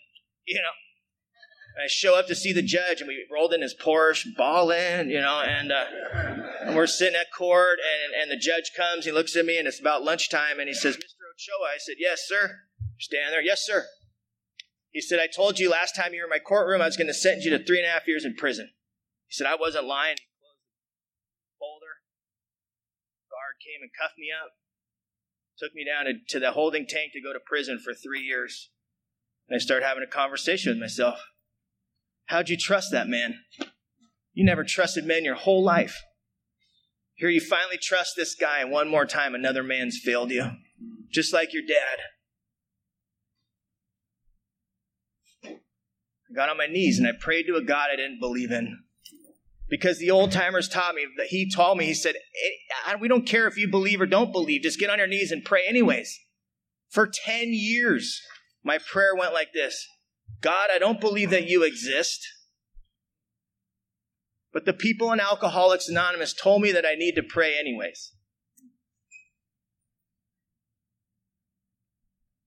[0.45, 4.28] you know, I show up to see the judge, and we rolled in his Porsche,
[4.38, 5.86] balling, you know, and, uh,
[6.61, 9.68] and we're sitting at court, and, and the judge comes, he looks at me, and
[9.68, 11.24] it's about lunchtime, and he says, Mr.
[11.34, 11.74] Ochoa.
[11.74, 12.59] I said, Yes, sir.
[12.99, 13.41] Stand there.
[13.41, 13.86] Yes, sir.
[14.91, 17.07] He said, I told you last time you were in my courtroom I was going
[17.07, 18.70] to sentence you to three and a half years in prison.
[19.28, 20.16] He said, I wasn't lying.
[20.16, 22.05] The folder.
[23.34, 24.53] Guard came and cuffed me up,
[25.58, 28.70] took me down to, to the holding tank to go to prison for three years.
[29.47, 31.20] And I started having a conversation with myself.
[32.26, 33.36] How'd you trust that man?
[34.34, 36.01] You never trusted men your whole life.
[37.16, 40.51] Here you finally trust this guy, and one more time another man's failed you.
[41.12, 41.99] Just like your dad.
[45.45, 48.80] I got on my knees and I prayed to a God I didn't believe in.
[49.74, 53.26] Because the old timers taught me that he told me, he said, eh, We don't
[53.26, 56.15] care if you believe or don't believe, just get on your knees and pray anyways.
[56.91, 58.21] For 10 years,
[58.63, 59.88] my prayer went like this
[60.41, 62.24] God, I don't believe that you exist.
[64.53, 68.13] But the people in Alcoholics Anonymous told me that I need to pray anyways.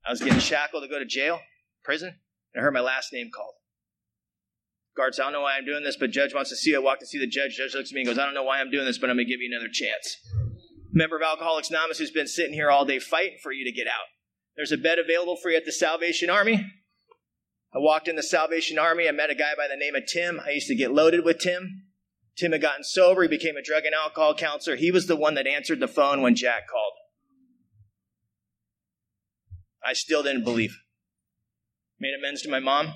[0.06, 1.40] I was getting shackled to go to jail,
[1.82, 2.20] prison,
[2.54, 3.55] and I heard my last name called.
[4.96, 6.76] Guards, I don't know why I'm doing this, but judge wants to see you.
[6.76, 7.56] I walk to see the judge.
[7.56, 9.16] Judge looks at me and goes, I don't know why I'm doing this, but I'm
[9.16, 10.16] going to give you another chance.
[10.90, 13.86] Member of Alcoholics Anonymous who's been sitting here all day fighting for you to get
[13.86, 14.06] out.
[14.56, 16.72] There's a bed available for you at the Salvation Army.
[17.74, 19.06] I walked in the Salvation Army.
[19.06, 20.40] I met a guy by the name of Tim.
[20.44, 21.82] I used to get loaded with Tim.
[22.38, 23.20] Tim had gotten sober.
[23.20, 24.76] He became a drug and alcohol counselor.
[24.76, 26.92] He was the one that answered the phone when Jack called.
[29.84, 30.78] I still didn't believe.
[32.00, 32.94] Made amends to my mom.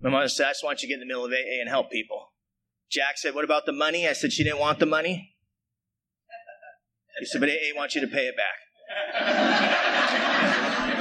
[0.00, 1.68] My mother said, I just want you to get in the middle of AA and
[1.68, 2.32] help people.
[2.90, 4.08] Jack said, What about the money?
[4.08, 5.36] I said, She didn't want the money.
[7.18, 8.56] He said, But AA wants you to pay it back.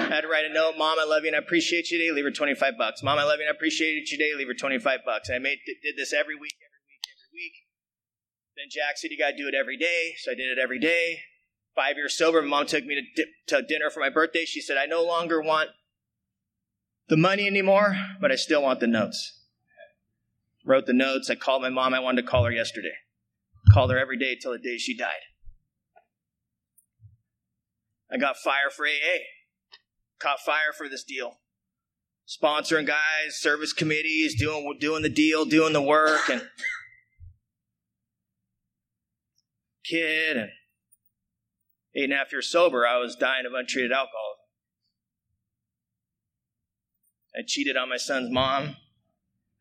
[0.10, 2.12] I had to write a note, Mom, I love you and I appreciate you today.
[2.12, 3.02] Leave her 25 bucks.
[3.02, 4.34] Mom, I love you and I appreciate you today.
[4.36, 5.30] Leave her 25 bucks.
[5.30, 7.54] I made, did this every week, every week, every week.
[8.58, 10.16] Then Jack said, You got to do it every day.
[10.18, 11.22] So I did it every day.
[11.76, 14.44] Five years sober, mom took me to, to dinner for my birthday.
[14.46, 15.70] She said, I no longer want
[17.10, 19.44] the money anymore, but I still want the notes.
[20.66, 21.30] Wrote the notes.
[21.30, 21.94] I called my mom.
[21.94, 22.94] I wanted to call her yesterday.
[23.74, 25.26] Called her every day till the day she died.
[28.12, 29.20] I got fire for AA
[30.20, 31.40] caught fire for this deal.
[32.28, 36.48] Sponsoring guys, service committees, doing doing the deal, doing the work, and
[39.84, 40.50] kid and
[41.96, 44.29] eight and a half years sober, I was dying of untreated alcoholism.
[47.36, 48.76] I cheated on my son's mom.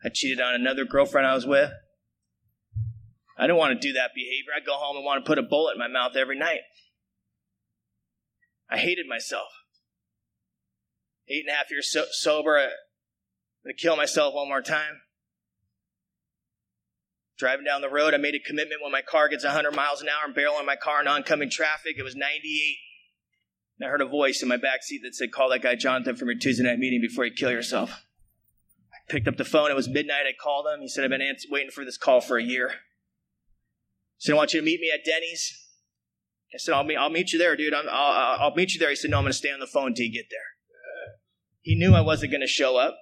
[0.04, 1.70] I cheated on another girlfriend I was with.
[3.36, 4.52] I didn't want to do that behavior.
[4.56, 6.60] I'd go home and want to put a bullet in my mouth every night.
[8.70, 9.48] I hated myself
[11.28, 12.58] eight and a half years so- sober.
[12.58, 12.70] I'm
[13.64, 15.02] going to kill myself one more time.
[17.38, 20.08] Driving down the road, I made a commitment when my car gets 100 miles an
[20.08, 21.94] hour and barreling my car in oncoming traffic.
[21.96, 22.78] It was 98.
[23.78, 26.16] And I heard a voice in my back seat that said, Call that guy Jonathan
[26.16, 27.90] from your Tuesday night meeting before you kill yourself.
[28.92, 29.70] I picked up the phone.
[29.70, 30.26] It was midnight.
[30.26, 30.80] I called him.
[30.80, 32.70] He said, I've been ans- waiting for this call for a year.
[34.16, 35.64] He said, I want you to meet me at Denny's.
[36.52, 37.74] I said, I'll meet, I'll meet you there, dude.
[37.74, 38.88] i will I'll meet you there.
[38.90, 40.40] He said, No, I'm going to stay on the phone until you get there.
[41.60, 42.96] He knew I wasn't going to show up.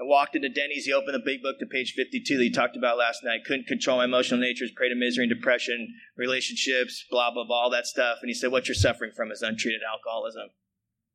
[0.00, 0.86] I walked into Denny's.
[0.86, 3.44] He opened the big book to page 52 that he talked about last night.
[3.44, 7.70] Couldn't control my emotional natures, prey to misery and depression, relationships, blah, blah, blah, all
[7.70, 8.18] that stuff.
[8.22, 10.48] And he said, What you're suffering from is untreated alcoholism.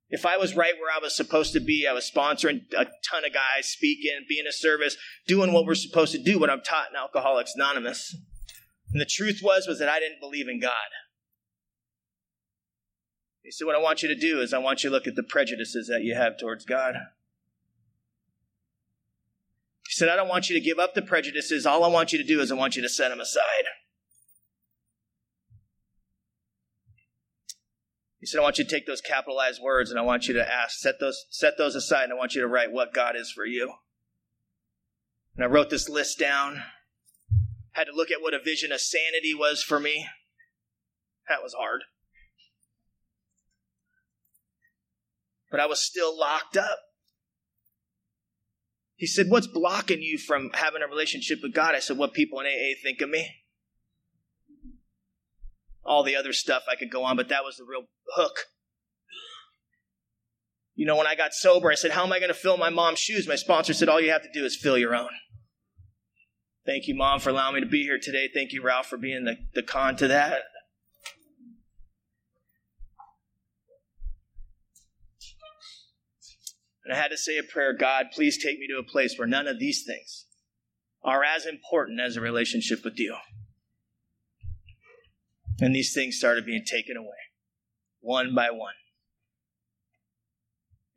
[0.09, 3.25] If I was right where I was supposed to be, I was sponsoring a ton
[3.25, 6.91] of guys, speaking, being a service, doing what we're supposed to do, what I'm taught
[6.91, 8.15] in Alcoholics Anonymous.
[8.93, 10.71] And the truth was, was that I didn't believe in God.
[13.41, 15.15] He said, What I want you to do is I want you to look at
[15.15, 16.97] the prejudices that you have towards God.
[19.95, 21.65] He said, I don't want you to give up the prejudices.
[21.65, 23.63] All I want you to do is I want you to set them aside.
[28.19, 30.45] He said, I want you to take those capitalized words and I want you to
[30.45, 33.31] ask, set those, set those aside, and I want you to write what God is
[33.31, 33.71] for you.
[35.37, 36.63] And I wrote this list down.
[37.71, 40.07] Had to look at what a vision of sanity was for me.
[41.29, 41.83] That was hard.
[45.49, 46.79] But I was still locked up.
[48.95, 51.75] He said, What's blocking you from having a relationship with God?
[51.75, 53.29] I said, What people in AA think of me.
[55.83, 57.83] All the other stuff I could go on, but that was the real
[58.15, 58.45] hook.
[60.73, 62.69] You know, when I got sober, I said, How am I going to fill my
[62.69, 63.27] mom's shoes?
[63.27, 65.09] My sponsor said, All you have to do is fill your own.
[66.65, 68.27] Thank you, Mom, for allowing me to be here today.
[68.33, 70.41] Thank you, Ralph, for being the, the con to that.
[76.85, 79.27] And I had to say a prayer God, please take me to a place where
[79.27, 80.25] none of these things
[81.03, 83.15] are as important as a relationship with you.
[85.59, 87.09] And these things started being taken away,
[88.01, 88.73] one by one.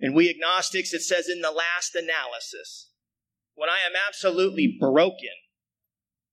[0.00, 2.90] And we agnostics, it says in the last analysis,
[3.54, 5.34] when I am absolutely broken,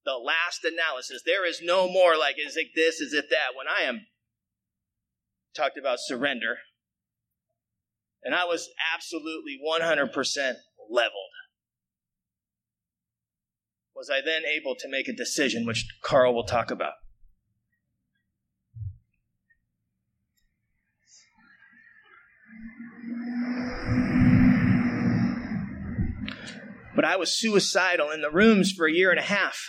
[0.05, 3.57] the last analysis, there is no more like, is it this, is it that?
[3.57, 4.05] When I am
[5.55, 6.57] talked about surrender,
[8.25, 10.09] and I was absolutely 100%
[10.89, 11.13] leveled.
[13.95, 16.93] Was I then able to make a decision, which Carl will talk about?
[26.95, 29.59] But I was suicidal in the rooms for a year and a half.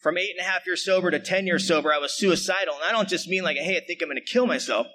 [0.00, 2.74] From eight and a half years sober to 10 years sober, I was suicidal.
[2.74, 4.88] And I don't just mean like, hey, I think I'm going to kill myself.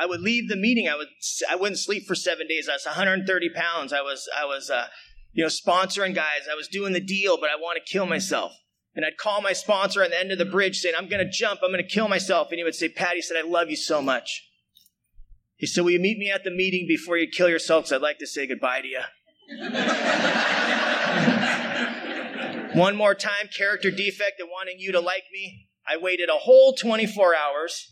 [0.00, 0.88] I would leave the meeting.
[0.88, 1.08] I would
[1.48, 2.70] I wouldn't sleep for seven days.
[2.70, 3.92] I was 130 pounds.
[3.92, 4.86] I was I was uh,
[5.32, 6.48] you know sponsoring guys.
[6.50, 8.52] I was doing the deal, but I want to kill myself.
[8.94, 11.30] And I'd call my sponsor at the end of the bridge saying, "I'm going to
[11.30, 11.60] jump.
[11.62, 14.00] I'm going to kill myself." And he would say, "Patty said I love you so
[14.00, 14.48] much."
[15.56, 17.84] He said, "Will you meet me at the meeting before you kill yourself?
[17.84, 19.00] Because I'd like to say goodbye to you."
[22.72, 25.66] One more time, character defect and wanting you to like me.
[25.86, 27.86] I waited a whole 24 hours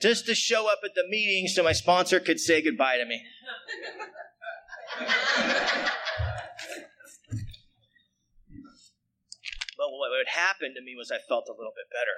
[0.00, 3.22] just to show up at the meeting so my sponsor could say goodbye to me.
[9.76, 12.16] but what would happen to me was I felt a little bit better.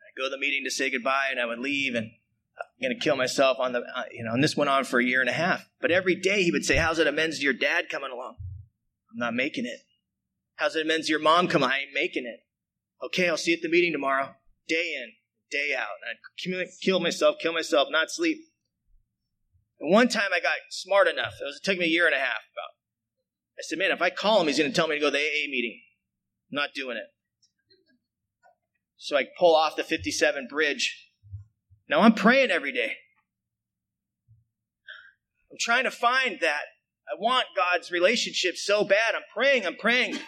[0.00, 2.10] I'd go to the meeting to say goodbye and I would leave and
[2.58, 4.98] I'm going to kill myself on the, uh, you know, and this went on for
[4.98, 5.68] a year and a half.
[5.80, 8.36] But every day he would say, How's it amends to your dad coming along?
[9.12, 9.80] I'm not making it.
[10.56, 11.68] How's it amends to your mom coming?
[11.68, 12.40] I ain't making it.
[13.02, 14.34] Okay, I'll see you at the meeting tomorrow.
[14.68, 15.12] Day in,
[15.50, 15.88] day out.
[16.04, 18.38] And I'd kill myself, kill myself, not sleep.
[19.80, 21.34] And one time I got smart enough.
[21.40, 22.72] It, was, it took me a year and a half about.
[23.58, 25.10] I said, man, if I call him, he's going to tell me to go to
[25.10, 25.80] the AA meeting.
[26.50, 27.06] I'm not doing it.
[28.96, 31.10] So I pull off the 57 bridge.
[31.88, 32.92] Now I'm praying every day.
[35.50, 36.62] I'm trying to find that.
[37.08, 39.14] I want God's relationship so bad.
[39.14, 40.18] I'm praying, I'm praying.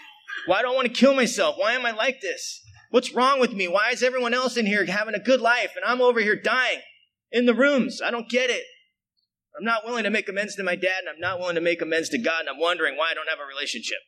[0.47, 1.57] Why do I want to kill myself?
[1.59, 2.61] Why am I like this?
[2.91, 3.67] What's wrong with me?
[3.67, 6.81] Why is everyone else in here having a good life and I'm over here dying
[7.33, 8.01] in the rooms?
[8.01, 8.63] I don't get it.
[9.57, 11.81] I'm not willing to make amends to my dad and I'm not willing to make
[11.81, 13.99] amends to God and I'm wondering why I don't have a relationship.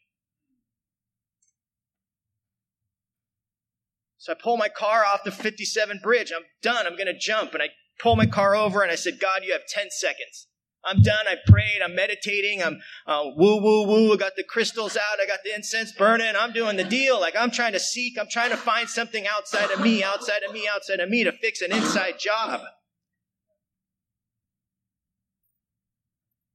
[4.19, 6.33] So I pull my car off the 57 bridge.
[6.35, 6.85] I'm done.
[6.85, 7.55] I'm going to jump.
[7.55, 7.69] And I
[8.01, 10.49] pull my car over and I said, God, you have 10 seconds.
[10.87, 11.27] I'm done.
[11.29, 11.81] I prayed.
[11.83, 12.63] I'm meditating.
[12.63, 14.15] I'm uh, woo, woo, woo.
[14.15, 15.21] I got the crystals out.
[15.21, 16.35] I got the incense burning.
[16.39, 17.21] I'm doing the deal.
[17.21, 18.19] Like I'm trying to seek.
[18.19, 21.33] I'm trying to find something outside of me, outside of me, outside of me to
[21.33, 22.61] fix an inside job.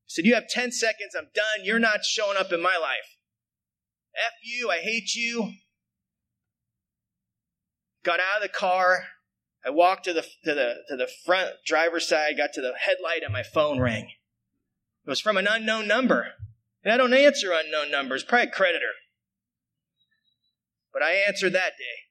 [0.08, 1.16] Said, You have 10 seconds.
[1.18, 1.66] I'm done.
[1.66, 3.18] You're not showing up in my life.
[4.16, 4.70] F you.
[4.70, 5.54] I hate you.
[8.04, 9.06] Got out of the car.
[9.66, 13.22] I walked to the, to the, to the front driver's side, got to the headlight,
[13.24, 14.10] and my phone rang.
[15.06, 16.28] It was from an unknown number.
[16.84, 18.94] And I don't answer unknown numbers, probably a creditor.
[20.94, 22.08] But I answered that day.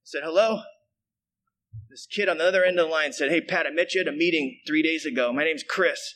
[0.00, 0.62] I said, hello?
[1.90, 4.00] This kid on the other end of the line said, hey, Pat, I met you
[4.00, 5.32] at a meeting three days ago.
[5.32, 6.14] My name's Chris.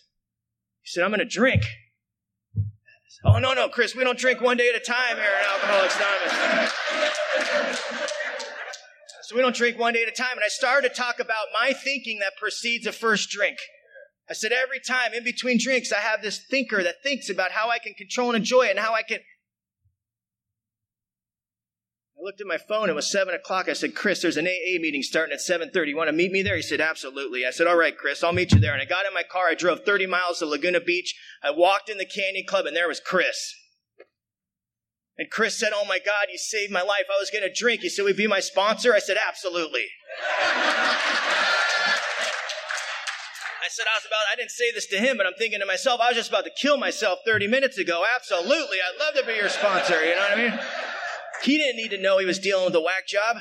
[0.83, 1.65] He said, I'm going to drink.
[3.25, 5.97] Oh, no, no, Chris, we don't drink one day at a time here at Alcoholics
[5.97, 7.83] Anonymous.
[9.25, 10.33] So we don't drink one day at a time.
[10.33, 13.57] And I started to talk about my thinking that precedes a first drink.
[14.29, 17.71] I said, every time in between drinks, I have this thinker that thinks about how
[17.71, 19.19] I can control and enjoy it and how I can.
[22.17, 22.89] I looked at my phone.
[22.89, 23.69] It was seven o'clock.
[23.69, 25.89] I said, Chris, there's an AA meeting starting at 7:30.
[25.89, 26.55] You want to meet me there?
[26.55, 27.45] He said, Absolutely.
[27.45, 28.73] I said, All right, Chris, I'll meet you there.
[28.73, 29.49] And I got in my car.
[29.49, 31.15] I drove 30 miles to Laguna Beach.
[31.43, 33.55] I walked in the Canyon Club, and there was Chris.
[35.19, 37.05] And Chris said, Oh my God, you saved my life.
[37.13, 37.81] I was going to drink.
[37.83, 38.95] He said, Will you be my sponsor?
[38.95, 39.87] I said, Absolutely.
[43.63, 45.67] I said, I was about, I didn't say this to him, but I'm thinking to
[45.67, 48.03] myself, I was just about to kill myself 30 minutes ago.
[48.17, 48.79] Absolutely.
[48.83, 50.03] I'd love to be your sponsor.
[50.05, 50.59] You know what I mean?
[51.45, 53.37] He didn't need to know he was dealing with a whack job.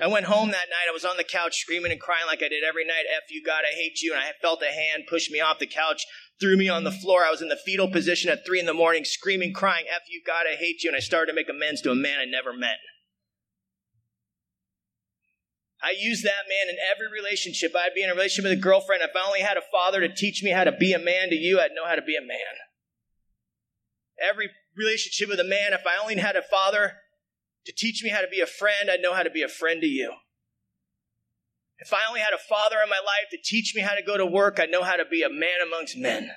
[0.00, 0.86] I went home that night.
[0.88, 3.06] I was on the couch screaming and crying like I did every night.
[3.16, 4.12] F you, God, I hate you.
[4.12, 6.06] And I felt a hand push me off the couch,
[6.38, 7.24] threw me on the floor.
[7.24, 10.22] I was in the fetal position at three in the morning, screaming, crying, F you,
[10.24, 10.90] God, I hate you.
[10.90, 12.76] And I started to make amends to a man I never met.
[15.86, 17.70] I use that man in every relationship.
[17.76, 19.02] I'd be in a relationship with a girlfriend.
[19.02, 21.36] If I only had a father to teach me how to be a man to
[21.36, 22.58] you, I'd know how to be a man.
[24.20, 26.94] Every relationship with a man, if I only had a father
[27.66, 29.80] to teach me how to be a friend, I'd know how to be a friend
[29.80, 30.12] to you.
[31.78, 34.16] If I only had a father in my life to teach me how to go
[34.16, 36.30] to work, I'd know how to be a man amongst men.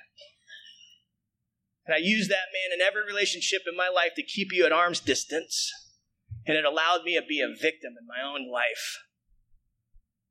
[1.88, 4.72] And I use that man in every relationship in my life to keep you at
[4.72, 5.72] arm's distance.
[6.46, 9.00] And it allowed me to be a victim in my own life.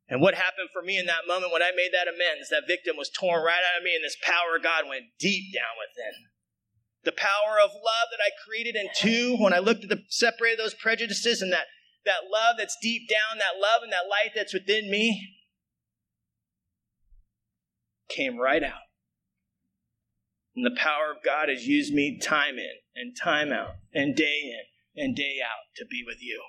[0.09, 2.97] And what happened for me in that moment when I made that amends, that victim
[2.97, 6.15] was torn right out of me, and this power of God went deep down within.
[7.05, 10.59] The power of love that I created in two when I looked at the separated
[10.59, 11.67] those prejudices and that,
[12.07, 15.37] that love that's deep down, that love and that light that's within me
[18.09, 18.89] came right out.
[20.57, 24.41] And the power of God has used me time in and time out and day
[24.43, 26.43] in and day out to be with you.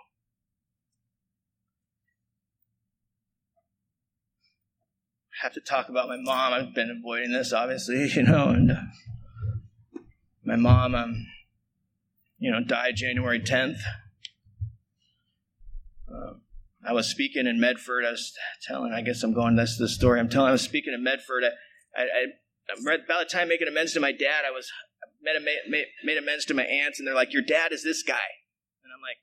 [5.42, 6.54] Have to talk about my mom.
[6.54, 8.82] I've been avoiding this, obviously, you know, and uh,
[10.44, 11.28] my mom, um,
[12.38, 13.80] you know, died January 10th.
[16.12, 16.42] Um,
[16.86, 18.06] I was speaking in Medford.
[18.06, 18.34] I was
[18.68, 20.50] telling, I guess I'm going, that's the story I'm telling.
[20.50, 21.44] I was speaking in Medford.
[21.44, 24.72] I, I, I about the time making amends to my dad, I was
[25.22, 25.36] made,
[25.68, 28.30] made, made amends to my aunts, and they're like, Your dad is this guy.
[28.84, 29.18] And I'm like,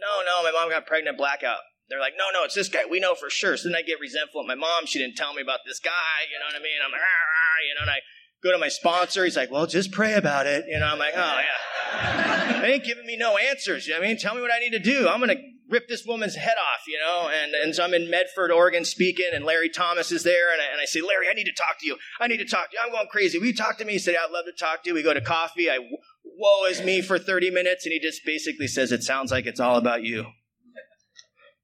[0.00, 1.60] No, no, my mom got pregnant, blackout.
[1.88, 2.80] They're like, no, no, it's this guy.
[2.88, 3.56] We know for sure.
[3.56, 4.84] So then I get resentful at my mom.
[4.84, 6.28] She didn't tell me about this guy.
[6.30, 6.76] You know what I mean?
[6.84, 8.00] I'm like, you know, and I
[8.42, 9.24] go to my sponsor.
[9.24, 10.64] He's like, well, just pray about it.
[10.68, 12.60] You know, I'm like, oh, yeah.
[12.62, 13.86] they ain't giving me no answers.
[13.86, 14.18] You know what I mean?
[14.18, 15.08] Tell me what I need to do.
[15.08, 17.28] I'm going to rip this woman's head off, you know?
[17.28, 20.52] And, and so I'm in Medford, Oregon speaking, and Larry Thomas is there.
[20.52, 21.96] And I, and I say, Larry, I need to talk to you.
[22.20, 22.80] I need to talk to you.
[22.84, 23.38] I'm going crazy.
[23.38, 23.94] Will you talk to me?
[23.94, 24.94] He said, I'd love to talk to you.
[24.94, 25.70] We go to coffee.
[25.70, 27.86] I woe is me for 30 minutes.
[27.86, 30.26] And he just basically says, it sounds like it's all about you.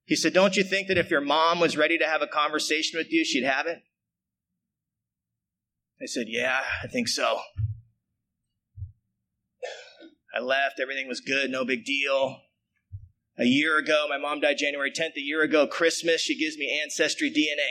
[0.06, 2.98] He said, Don't you think that if your mom was ready to have a conversation
[2.98, 3.82] with you, she'd have it?
[6.00, 7.40] I said, Yeah, I think so.
[10.34, 10.80] I left.
[10.80, 11.50] Everything was good.
[11.50, 12.40] No big deal.
[13.38, 15.16] A year ago, my mom died January 10th.
[15.16, 17.70] A year ago, Christmas, she gives me ancestry DNA.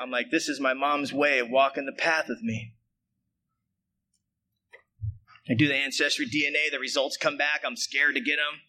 [0.00, 2.74] I'm like, this is my mom's way of walking the path with me.
[5.50, 6.70] I do the ancestry DNA.
[6.70, 7.62] The results come back.
[7.64, 8.60] I'm scared to get them.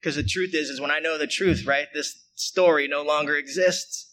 [0.00, 3.34] Because the truth is, is when I know the truth, right, this story no longer
[3.34, 4.12] exists.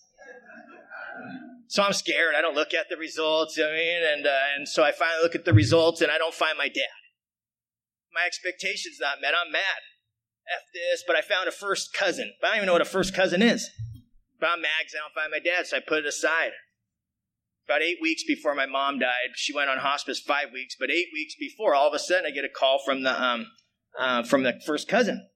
[1.67, 2.35] So I'm scared.
[2.37, 3.57] I don't look at the results.
[3.59, 6.33] I mean, and uh, and so I finally look at the results, and I don't
[6.33, 6.93] find my dad.
[8.13, 9.33] My expectations not met.
[9.33, 9.81] I'm mad.
[10.53, 12.31] F this, but I found a first cousin.
[12.39, 13.69] But I don't even know what a first cousin is.
[14.39, 16.51] But I'm mad because I don't find my dad, so I put it aside.
[17.65, 20.75] About eight weeks before my mom died, she went on hospice five weeks.
[20.79, 23.47] But eight weeks before, all of a sudden, I get a call from the um,
[23.97, 25.27] uh, from the first cousin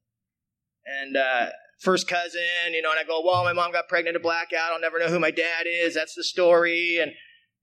[1.01, 1.49] and uh,
[1.81, 4.71] first cousin, you know, and I go, well, my mom got pregnant a blackout.
[4.71, 5.93] I'll never know who my dad is.
[5.93, 6.99] That's the story.
[7.01, 7.11] And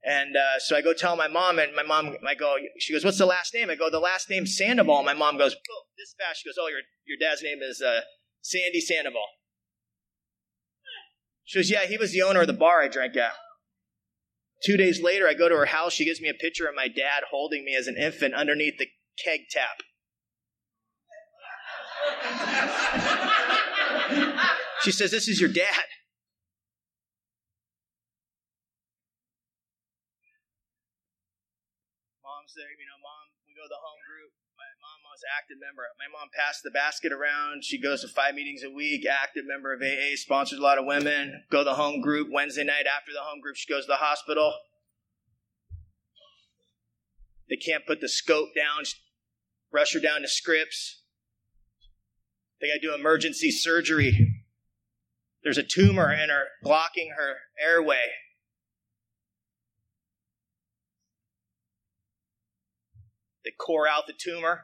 [0.06, 3.06] and uh, so I go tell my mom, and my mom, I go, she goes,
[3.06, 3.70] what's the last name?
[3.70, 5.02] I go, the last name Sandoval.
[5.02, 6.42] My mom goes, oh, this fast.
[6.42, 8.00] She goes, oh, your your dad's name is uh,
[8.42, 9.24] Sandy Sandoval.
[11.44, 13.32] She goes, yeah, he was the owner of the bar I drank at.
[14.64, 15.92] Two days later, I go to her house.
[15.92, 18.88] She gives me a picture of my dad holding me as an infant underneath the
[19.22, 19.82] keg tap.
[24.84, 25.88] She says, This is your dad.
[32.20, 34.28] Mom's there, you know, mom, we go to the home group.
[34.60, 35.88] My mom was active member.
[35.96, 37.64] My mom passed the basket around.
[37.64, 40.84] She goes to five meetings a week, active member of AA, sponsors a lot of
[40.84, 41.44] women.
[41.50, 42.28] Go to the home group.
[42.30, 44.52] Wednesday night after the home group, she goes to the hospital.
[47.48, 48.84] They can't put the scope down,
[49.72, 51.03] rush her down to Scripps.
[52.60, 54.42] They got to do emergency surgery.
[55.42, 58.04] There's a tumor in her blocking her airway.
[63.44, 64.62] They core out the tumor.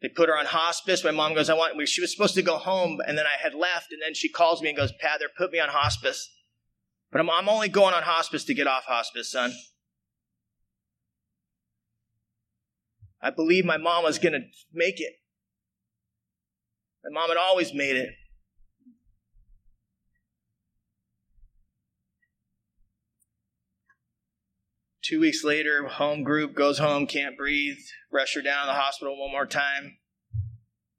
[0.00, 1.04] They put her on hospice.
[1.04, 3.54] My mom goes, I want, she was supposed to go home, and then I had
[3.54, 6.30] left, and then she calls me and goes, Pat, they put me on hospice.
[7.12, 9.52] But I'm, I'm only going on hospice to get off hospice, son.
[13.20, 14.40] I believe my mom was going to
[14.72, 15.12] make it.
[17.04, 18.10] My mom had always made it.
[25.02, 27.80] Two weeks later, home group goes home, can't breathe,
[28.12, 29.96] rush her down to the hospital one more time.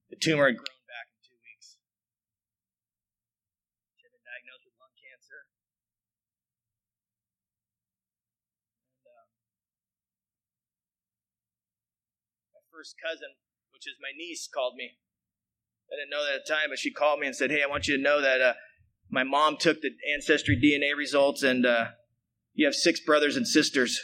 [0.09, 1.77] The tumor had grown back in two weeks.
[3.95, 5.47] She had been diagnosed with lung cancer.
[8.89, 9.29] And, um,
[12.57, 13.37] my first cousin,
[13.71, 14.97] which is my niece, called me
[15.91, 17.67] I didn't know that at the time, but she called me and said, "Hey, I
[17.67, 18.53] want you to know that uh,
[19.09, 21.87] my mom took the ancestry DNA results, and uh,
[22.53, 23.99] you have six brothers and sisters."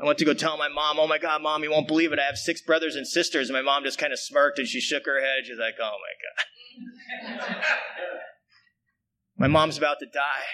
[0.00, 2.18] I went to go tell my mom, "Oh my God, mom, you won't believe it!
[2.18, 4.80] I have six brothers and sisters." And my mom just kind of smirked and she
[4.80, 5.46] shook her head.
[5.46, 5.96] She's like, "Oh
[7.28, 7.54] my God."
[9.38, 10.46] my mom's about to die.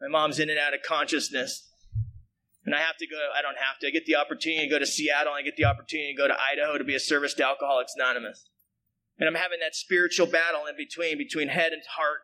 [0.00, 1.68] My mom's in and out of consciousness.
[2.64, 3.88] And I have to go, I don't have to.
[3.88, 5.32] I get the opportunity to go to Seattle.
[5.32, 8.48] I get the opportunity to go to Idaho to be a service to Alcoholics Anonymous.
[9.18, 12.20] And I'm having that spiritual battle in between, between head and heart.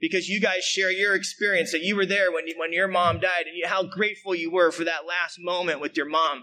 [0.00, 3.20] Because you guys share your experience that you were there when, you, when your mom
[3.20, 6.42] died and you, how grateful you were for that last moment with your mom.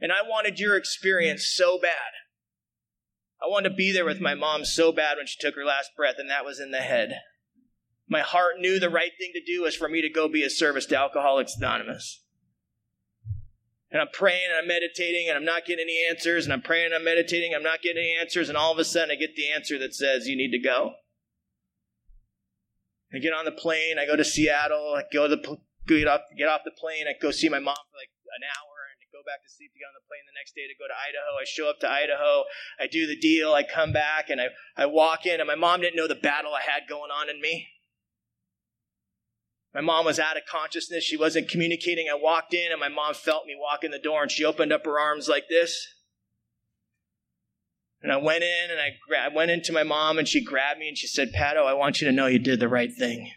[0.00, 2.12] And I wanted your experience so bad.
[3.42, 5.90] I wanted to be there with my mom so bad when she took her last
[5.94, 7.20] breath, and that was in the head.
[8.08, 10.50] My heart knew the right thing to do was for me to go be a
[10.50, 12.22] service to Alcoholics Anonymous.
[13.90, 16.44] And I'm praying and I'm meditating and I'm not getting any answers.
[16.44, 18.48] And I'm praying and I'm meditating, I'm not getting any answers.
[18.48, 20.94] And all of a sudden I get the answer that says, You need to go.
[23.14, 26.22] I get on the plane, I go to Seattle, I go to the, get off,
[26.36, 29.22] get off the plane, I go see my mom for like an hour and go
[29.22, 31.38] back to sleep to get on the plane the next day to go to Idaho.
[31.38, 32.42] I show up to Idaho,
[32.80, 35.80] I do the deal, I come back and I, I walk in and my mom
[35.80, 37.68] didn't know the battle I had going on in me.
[39.74, 41.02] My mom was out of consciousness.
[41.02, 42.06] She wasn't communicating.
[42.08, 44.72] I walked in and my mom felt me walk in the door and she opened
[44.72, 45.88] up her arms like this.
[48.00, 50.78] And I went in and I, gra- I went into my mom and she grabbed
[50.78, 53.32] me and she said, Pato, I want you to know you did the right thing.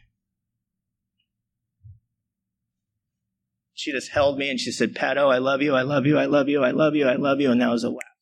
[3.73, 6.25] She just held me and she said, Pato, I love you, I love you, I
[6.25, 7.51] love you, I love you, I love you.
[7.51, 8.17] And that was a laugh.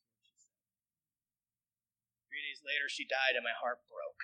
[2.28, 4.15] Three days later, she died and my heart broke.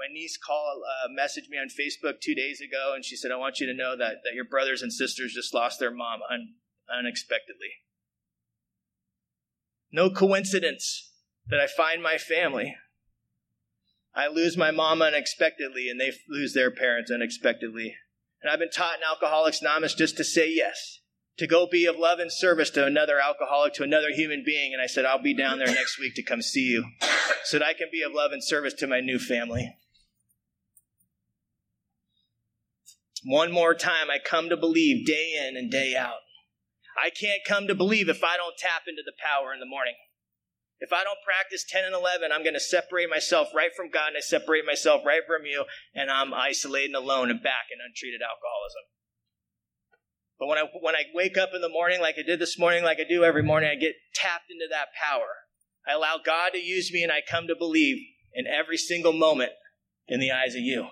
[0.00, 3.36] My niece called, uh, messaged me on Facebook two days ago, and she said, "I
[3.36, 6.54] want you to know that that your brothers and sisters just lost their mom un-
[6.90, 7.84] unexpectedly.
[9.92, 11.12] No coincidence
[11.46, 12.76] that I find my family.
[14.14, 17.96] I lose my mom unexpectedly, and they lose their parents unexpectedly.
[18.40, 20.96] And I've been taught in Alcoholics Anonymous just to say yes."
[21.38, 24.74] To go be of love and service to another alcoholic, to another human being.
[24.74, 26.84] And I said, I'll be down there next week to come see you
[27.44, 29.74] so that I can be of love and service to my new family.
[33.24, 36.24] One more time, I come to believe day in and day out.
[36.96, 39.94] I can't come to believe if I don't tap into the power in the morning.
[40.80, 44.08] If I don't practice 10 and 11, I'm going to separate myself right from God
[44.08, 47.78] and I separate myself right from you, and I'm isolated and alone and back in
[47.84, 48.84] untreated alcoholism.
[50.38, 52.82] But when I, when I wake up in the morning, like I did this morning,
[52.82, 55.44] like I do every morning, I get tapped into that power.
[55.86, 57.98] I allow God to use me, and I come to believe
[58.32, 59.52] in every single moment
[60.08, 60.88] in the eyes of you.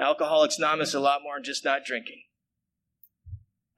[0.00, 2.22] Alcoholics Anonymous is a lot more than just not drinking.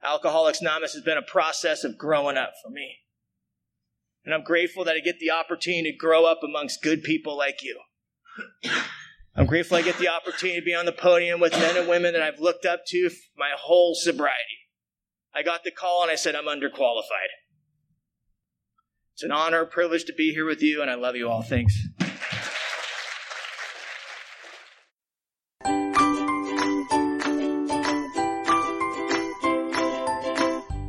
[0.03, 2.99] Alcoholics Anonymous has been a process of growing up for me.
[4.25, 7.61] And I'm grateful that I get the opportunity to grow up amongst good people like
[7.61, 7.79] you.
[9.35, 12.13] I'm grateful I get the opportunity to be on the podium with men and women
[12.13, 14.37] that I've looked up to my whole sobriety.
[15.33, 17.31] I got the call and I said, I'm underqualified.
[19.13, 21.41] It's an honor, a privilege to be here with you, and I love you all.
[21.41, 21.87] Thanks.